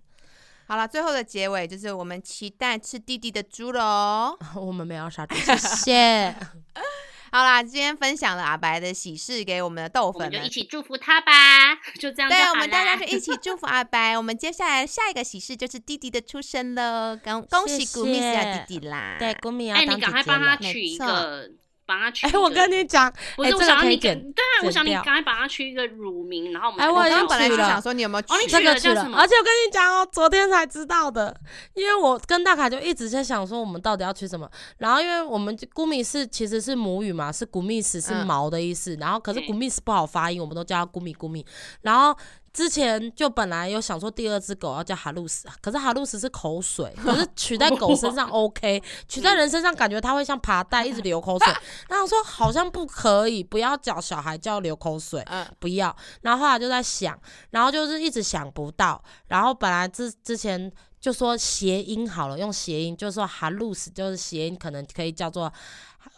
[0.69, 4.37] 好了，最后的结尾就是我们期待吃弟弟的猪喽。
[4.55, 6.37] 我们没有杀猪，谢谢。
[7.33, 12.31] 好啦，今天分享了阿白的喜事给我们的豆粉们，就一起祝福他吧， 就这样。
[12.31, 14.15] 对，我们大家就一起祝福阿白。
[14.17, 19.17] 我们接下来下一个喜事就是弟弟的出生了，恭恭喜古米斯亚弟弟啦！
[19.19, 21.51] 对，古米亚，哎，你赶快帮他取一个。
[21.89, 31.35] 帮他取，哎，我跟你讲，不是我想要你对啊，我想你刚才把它取一个乳名，然后我们哎，我刚本来就想说你有没有取这个取了，而且我跟你讲哦，昨天才知道的，
[31.73, 41.47] 因为我跟大凯就一直在想说我们到底要取什么，然后因为我们古米是其实是母语嘛，是古米斯是毛的意思，然后可是古米斯不好发音，我们都叫它古米古米，
[41.81, 42.15] 然后。
[42.59, 51.55] 之前就本来有想说第二只狗要叫哈鲁斯，可是哈鲁斯是口水， 可是取在狗身上 OK，取在人身上感觉它会像爬带一直流口水。
[51.89, 55.25] 然后说好像不可以，不要叫小孩叫流口水，
[55.61, 55.95] 不要。
[56.23, 57.17] 然后后来就在想，
[57.51, 59.01] 然后就是一直想不到。
[59.29, 60.69] 然后本来之之前
[61.01, 65.53] 就说谐音好了，用谐音就是说哈鲁斯就是谐音，可能可以叫做。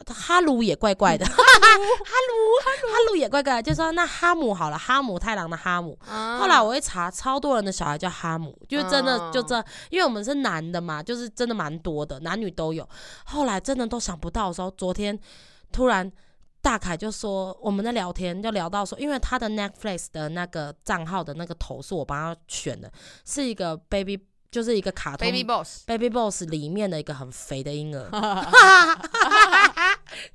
[0.07, 5.99] 哈鲁也怪怪的， 哈鲁哈鲁也怪怪，就说那哈姆好了，哈姆太郎的哈姆。
[6.39, 12.89] 后来我一查，超多人的小孩叫哈姆，就真的就这，因为我们是男的嘛，就是真的蛮多的，男女都有。
[13.25, 15.19] 后来真的都想不到的时候，昨天
[15.73, 16.11] 突然
[16.63, 22.91] 大凯就说，我们在聊天就聊到说，因为他的 Netflix 的那个账号的那个头是我帮他选的，
[23.25, 24.27] 是一个 baby。
[24.51, 28.11] 就是一个卡通，Baby Boss，Baby Boss 里面的一个很肥的婴儿，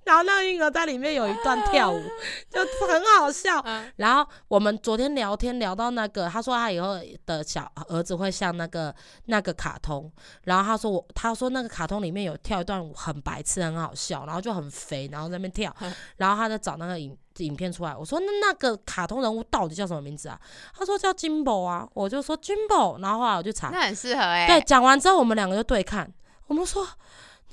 [0.05, 2.01] 然后那个婴儿在里面有一段跳舞，
[2.49, 3.61] 就很好笑。
[3.97, 8.95] 然后我们昨天聊天聊到那个，他说他以后的小儿子会像那个
[9.25, 10.09] 那个卡通，
[10.43, 15.75] 然后他说我他说那个卡通里面有跳一段舞很白痴很好笑，然后就很肥，然后在那边跳，
[16.15, 17.95] 然后他在找那个影影片出来。
[17.95, 20.39] 我说那那个卡通人物到底叫什么名字啊？
[20.77, 24.47] 他说叫金宝啊，我就说金宝，然后后来我就查，那很适合哎。
[24.47, 26.11] 对，讲完之后我们两个就对看，
[26.47, 26.87] 我们说。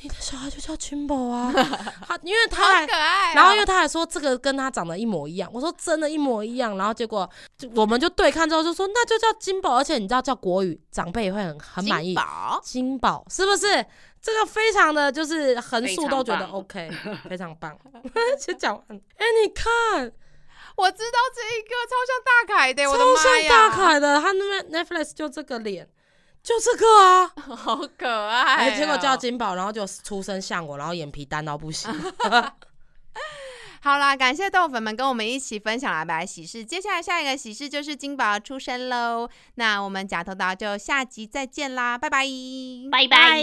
[0.01, 1.53] 你的小孩就叫金宝啊，
[2.09, 2.87] 他因为他还，
[3.35, 7.29] 然后因为他还说这个跟他长得一模一样，我说真的，一模一样，然后结果
[7.77, 12.17] 我们就对看之后就说那就叫金宝，而且你知道叫国语，长辈也会很很满意，
[12.65, 13.87] 金宝是不是？
[14.23, 16.89] 这个非常的就是横竖都觉得 OK，
[17.29, 17.77] 非常棒。
[18.39, 19.73] 先讲完，哎，你看，
[20.77, 25.89] 我知道这一个超像大凯的，超像大凯的，他那边 Netflix 就这个脸。
[26.43, 28.77] 就这个啊，好可爱！
[28.77, 31.89] 结果叫金宝，然后就出生像我，然后眼皮单到不行。
[33.83, 36.65] 好啦感谢豆粉们跟我们一起分享了白喜事。
[36.65, 42.25] 接下来下一个喜事就是金宝出生喽那我们假头到就下集再见啦拜拜。
[42.91, 43.43] 拜拜。